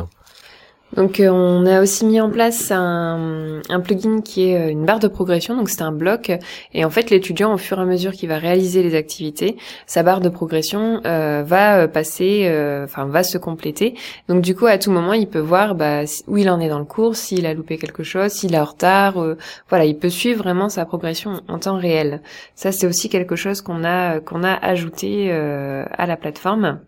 Donc 0.94 1.20
euh, 1.20 1.28
on 1.28 1.66
a 1.66 1.82
aussi 1.82 2.06
mis 2.06 2.20
en 2.20 2.30
place 2.30 2.70
un, 2.70 3.60
plugin 3.84 4.22
qui 4.22 4.48
est 4.48 4.58
euh, 4.58 4.70
une 4.70 4.86
barre 4.86 5.00
de 5.00 5.08
progression, 5.08 5.54
donc 5.54 5.68
c'est 5.68 5.82
un 5.82 5.92
bloc, 5.92 6.32
et 6.72 6.84
en 6.84 6.90
fait 6.90 7.10
l'étudiant 7.10 7.52
au 7.52 7.58
fur 7.58 7.78
et 7.78 7.82
à 7.82 7.84
mesure 7.84 8.12
qu'il 8.12 8.28
va 8.28 8.38
réaliser 8.38 8.82
les 8.82 8.94
activités, 8.94 9.56
sa 9.86 10.02
barre 10.02 10.20
de 10.20 10.30
progression 10.30 11.02
euh, 11.04 11.42
va 11.46 11.88
passer, 11.88 12.46
enfin 12.84 13.04
va 13.04 13.22
se 13.22 13.36
compléter. 13.36 13.94
Donc 14.28 14.42
du 14.42 14.54
coup 14.54 14.66
à 14.66 14.78
tout 14.78 14.90
moment 14.90 15.12
il 15.12 15.28
peut 15.28 15.38
voir 15.38 15.74
bah, 15.74 16.02
où 16.26 16.38
il 16.38 16.48
en 16.48 16.58
est 16.58 16.68
dans 16.68 16.78
le 16.78 16.84
cours, 16.84 17.16
s'il 17.16 17.44
a 17.44 17.52
loupé 17.52 17.76
quelque 17.76 18.02
chose, 18.02 18.32
s'il 18.32 18.54
est 18.54 18.58
en 18.58 18.64
retard, 18.64 19.22
voilà 19.68 19.84
il 19.84 19.96
peut 19.96 20.08
suivre 20.08 20.42
vraiment 20.42 20.68
sa 20.68 20.86
progression 20.86 21.42
en 21.48 21.58
temps 21.58 21.76
réel. 21.76 22.22
Ça 22.54 22.72
c'est 22.72 22.86
aussi 22.86 23.08
quelque 23.10 23.36
chose 23.36 23.60
qu'on 23.60 23.84
a 23.84 24.20
qu'on 24.20 24.42
a 24.42 24.54
ajouté 24.54 25.30
à 25.32 26.06
la 26.06 26.16
plateforme. 26.16 26.80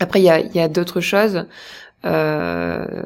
Après 0.00 0.20
il 0.20 0.24
y 0.24 0.30
a, 0.30 0.40
y 0.40 0.60
a 0.60 0.68
d'autres 0.68 1.00
choses. 1.00 1.44
Euh, 2.04 3.02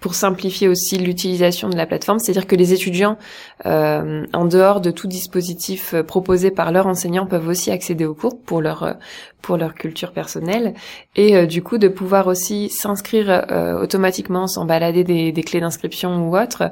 pour 0.00 0.14
simplifier 0.14 0.68
aussi 0.68 0.96
l'utilisation 0.96 1.68
de 1.68 1.76
la 1.76 1.84
plateforme, 1.84 2.20
c'est-à-dire 2.20 2.46
que 2.46 2.54
les 2.54 2.72
étudiants, 2.72 3.18
euh, 3.66 4.24
en 4.32 4.44
dehors 4.44 4.80
de 4.80 4.92
tout 4.92 5.08
dispositif 5.08 5.92
euh, 5.92 6.04
proposé 6.04 6.52
par 6.52 6.70
leur 6.70 6.86
enseignant, 6.86 7.26
peuvent 7.26 7.48
aussi 7.48 7.72
accéder 7.72 8.04
aux 8.04 8.14
cours 8.14 8.40
pour 8.40 8.60
leur 8.60 8.94
pour 9.42 9.56
leur 9.56 9.74
culture 9.74 10.12
personnelle 10.12 10.74
et 11.16 11.46
du 11.46 11.62
coup 11.62 11.78
de 11.78 11.88
pouvoir 11.88 12.28
aussi 12.28 12.68
s'inscrire 12.68 13.46
automatiquement 13.80 14.46
sans 14.46 14.66
balader 14.66 15.04
des, 15.04 15.32
des 15.32 15.42
clés 15.42 15.60
d'inscription 15.60 16.28
ou 16.28 16.36
autre. 16.36 16.70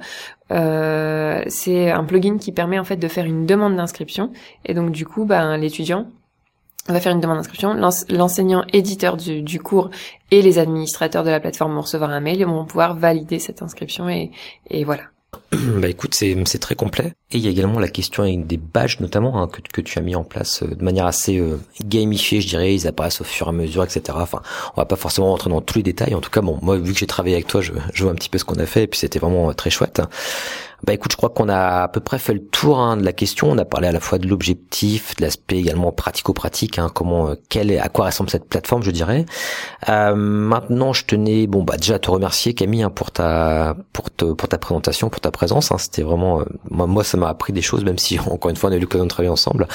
c'est 0.50 1.90
un 1.90 2.04
plugin 2.04 2.38
qui 2.38 2.52
permet 2.52 2.78
en 2.78 2.84
fait 2.84 2.96
de 2.96 3.08
faire 3.08 3.24
une 3.24 3.46
demande 3.46 3.76
d'inscription 3.76 4.32
et 4.64 4.74
donc 4.74 4.90
du 4.90 5.06
coup, 5.06 5.24
ben 5.24 5.56
l'étudiant 5.56 6.06
on 6.88 6.92
va 6.92 7.00
faire 7.00 7.12
une 7.12 7.20
demande 7.20 7.38
d'inscription. 7.38 7.74
L'enseignant 8.08 8.64
éditeur 8.72 9.16
du, 9.16 9.60
cours 9.60 9.90
et 10.30 10.42
les 10.42 10.58
administrateurs 10.58 11.24
de 11.24 11.30
la 11.30 11.40
plateforme 11.40 11.74
vont 11.74 11.82
recevoir 11.82 12.10
un 12.10 12.20
mail 12.20 12.40
et 12.40 12.44
vont 12.44 12.64
pouvoir 12.64 12.94
valider 12.94 13.38
cette 13.38 13.62
inscription 13.62 14.08
et, 14.08 14.30
voilà. 14.84 15.02
Bah 15.52 15.88
écoute, 15.88 16.14
c'est 16.14 16.58
très 16.58 16.74
complet. 16.74 17.12
Et 17.30 17.38
il 17.38 17.40
y 17.44 17.48
a 17.48 17.50
également 17.50 17.78
la 17.78 17.88
question 17.88 18.24
des 18.24 18.56
badges 18.56 19.00
notamment 19.00 19.42
hein, 19.42 19.48
que, 19.48 19.80
tu 19.80 19.98
as 19.98 20.02
mis 20.02 20.14
en 20.14 20.24
place 20.24 20.62
euh, 20.62 20.74
de 20.74 20.82
manière 20.82 21.04
assez 21.04 21.38
euh, 21.38 21.60
gamifiée, 21.84 22.40
je 22.40 22.48
dirais. 22.48 22.74
Ils 22.74 22.86
apparaissent 22.86 23.20
au 23.20 23.24
fur 23.24 23.48
et 23.48 23.50
à 23.50 23.52
mesure, 23.52 23.84
etc. 23.84 24.02
Enfin, 24.14 24.40
on 24.76 24.80
va 24.80 24.86
pas 24.86 24.96
forcément 24.96 25.30
rentrer 25.30 25.50
dans 25.50 25.60
tous 25.60 25.78
les 25.78 25.82
détails. 25.82 26.14
En 26.14 26.20
tout 26.20 26.30
cas, 26.30 26.40
bon, 26.40 26.58
moi 26.62 26.78
vu 26.78 26.92
que 26.92 26.98
j'ai 26.98 27.06
travaillé 27.06 27.34
avec 27.34 27.48
toi, 27.48 27.60
je, 27.60 27.72
je 27.92 28.02
vois 28.02 28.12
un 28.12 28.14
petit 28.14 28.30
peu 28.30 28.38
ce 28.38 28.44
qu'on 28.44 28.58
a 28.58 28.66
fait 28.66 28.84
et 28.84 28.86
puis 28.86 28.98
c'était 28.98 29.18
vraiment 29.18 29.50
euh, 29.50 29.52
très 29.52 29.70
chouette. 29.70 30.00
Bah 30.84 30.92
écoute, 30.92 31.12
je 31.12 31.16
crois 31.16 31.30
qu'on 31.30 31.48
a 31.48 31.82
à 31.84 31.88
peu 31.88 32.00
près 32.00 32.18
fait 32.18 32.34
le 32.34 32.44
tour 32.44 32.78
hein, 32.78 32.98
de 32.98 33.04
la 33.04 33.14
question. 33.14 33.50
On 33.50 33.56
a 33.56 33.64
parlé 33.64 33.88
à 33.88 33.92
la 33.92 34.00
fois 34.00 34.18
de 34.18 34.28
l'objectif, 34.28 35.16
de 35.16 35.22
l'aspect 35.22 35.56
également 35.56 35.90
pratico-pratique, 35.90 36.78
hein, 36.78 36.90
comment, 36.92 37.30
euh, 37.30 37.34
quelle, 37.48 37.78
à 37.78 37.88
quoi 37.88 38.06
ressemble 38.06 38.28
cette 38.28 38.44
plateforme, 38.44 38.82
je 38.82 38.90
dirais. 38.90 39.24
Euh, 39.88 40.14
maintenant, 40.14 40.92
je 40.92 41.04
tenais, 41.06 41.46
bon 41.46 41.62
bah 41.62 41.76
déjà 41.78 41.94
à 41.94 41.98
te 41.98 42.10
remercier 42.10 42.52
Camille 42.52 42.82
hein, 42.82 42.90
pour 42.90 43.10
ta 43.10 43.76
pour 43.94 44.10
te, 44.10 44.26
pour 44.26 44.48
ta 44.48 44.58
présentation, 44.58 45.08
pour 45.08 45.20
ta 45.20 45.30
présence. 45.30 45.72
Hein. 45.72 45.78
C'était 45.78 46.02
vraiment, 46.02 46.40
euh, 46.40 46.44
moi, 46.70 46.86
moi 46.86 47.04
ça 47.04 47.16
m'a 47.16 47.28
appris 47.28 47.54
des 47.54 47.62
choses, 47.62 47.82
même 47.84 47.98
si 47.98 48.18
encore 48.26 48.50
une 48.50 48.56
fois 48.56 48.68
on 48.68 48.72
a 48.74 48.76
eu 48.76 48.80
l'occasion 48.80 49.04
de 49.04 49.10
travailler 49.10 49.32
ensemble. 49.32 49.66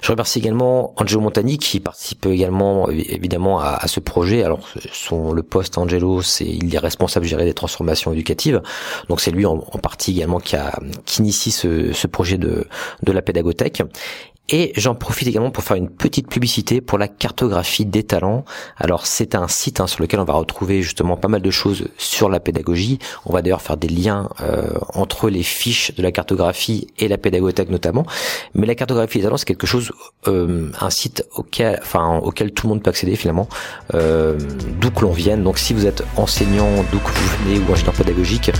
Je 0.00 0.12
remercie 0.12 0.38
également 0.38 0.94
Angelo 0.96 1.20
Montani 1.20 1.58
qui 1.58 1.80
participe 1.80 2.24
également 2.26 2.88
évidemment 2.90 3.58
à, 3.58 3.78
à 3.80 3.88
ce 3.88 3.98
projet. 3.98 4.44
Alors 4.44 4.68
son 4.92 5.32
le 5.32 5.42
poste 5.42 5.76
Angelo, 5.76 6.22
c'est 6.22 6.46
il 6.46 6.72
est 6.72 6.78
responsable, 6.78 7.26
je 7.26 7.30
dirais, 7.30 7.44
des 7.44 7.54
transformations 7.54 8.12
éducatives. 8.12 8.62
Donc 9.08 9.20
c'est 9.20 9.32
lui 9.32 9.44
en, 9.44 9.54
en 9.54 9.78
partie 9.78 10.12
également 10.12 10.35
qui, 10.38 10.56
initie 11.18 11.50
ce, 11.50 11.92
ce 11.92 12.06
projet 12.06 12.38
de, 12.38 12.66
de 13.02 13.12
la 13.12 13.22
pédagothèque. 13.22 13.82
Et 14.48 14.72
j'en 14.76 14.94
profite 14.94 15.26
également 15.26 15.50
pour 15.50 15.64
faire 15.64 15.76
une 15.76 15.88
petite 15.88 16.28
publicité 16.28 16.80
pour 16.80 16.98
la 16.98 17.08
cartographie 17.08 17.84
des 17.84 18.04
talents. 18.04 18.44
Alors 18.76 19.06
c'est 19.06 19.34
un 19.34 19.48
site 19.48 19.80
hein, 19.80 19.88
sur 19.88 20.02
lequel 20.02 20.20
on 20.20 20.24
va 20.24 20.34
retrouver 20.34 20.82
justement 20.82 21.16
pas 21.16 21.26
mal 21.26 21.42
de 21.42 21.50
choses 21.50 21.88
sur 21.98 22.28
la 22.28 22.38
pédagogie. 22.38 23.00
On 23.24 23.32
va 23.32 23.42
d'ailleurs 23.42 23.60
faire 23.60 23.76
des 23.76 23.88
liens 23.88 24.28
euh, 24.40 24.68
entre 24.94 25.30
les 25.30 25.42
fiches 25.42 25.94
de 25.96 26.02
la 26.02 26.12
cartographie 26.12 26.86
et 26.98 27.08
la 27.08 27.18
pédagothèque 27.18 27.70
notamment. 27.70 28.06
Mais 28.54 28.66
la 28.66 28.76
cartographie 28.76 29.18
des 29.18 29.24
talents 29.24 29.36
c'est 29.36 29.46
quelque 29.46 29.66
chose, 29.66 29.90
euh, 30.28 30.70
un 30.80 30.90
site 30.90 31.24
auquel, 31.34 31.80
enfin 31.82 32.18
auquel 32.18 32.52
tout 32.52 32.68
le 32.68 32.74
monde 32.74 32.82
peut 32.84 32.90
accéder 32.90 33.16
finalement, 33.16 33.48
euh, 33.94 34.38
d'où 34.80 34.92
que 34.92 35.00
l'on 35.00 35.12
vienne. 35.12 35.42
Donc 35.42 35.58
si 35.58 35.74
vous 35.74 35.86
êtes 35.86 36.04
enseignant, 36.16 36.84
d'où 36.92 36.98
que 37.00 37.10
vous 37.10 37.44
venez 37.44 37.58
ou 37.58 37.72
ingénieur 37.72 37.94
pédagogique, 37.94 38.52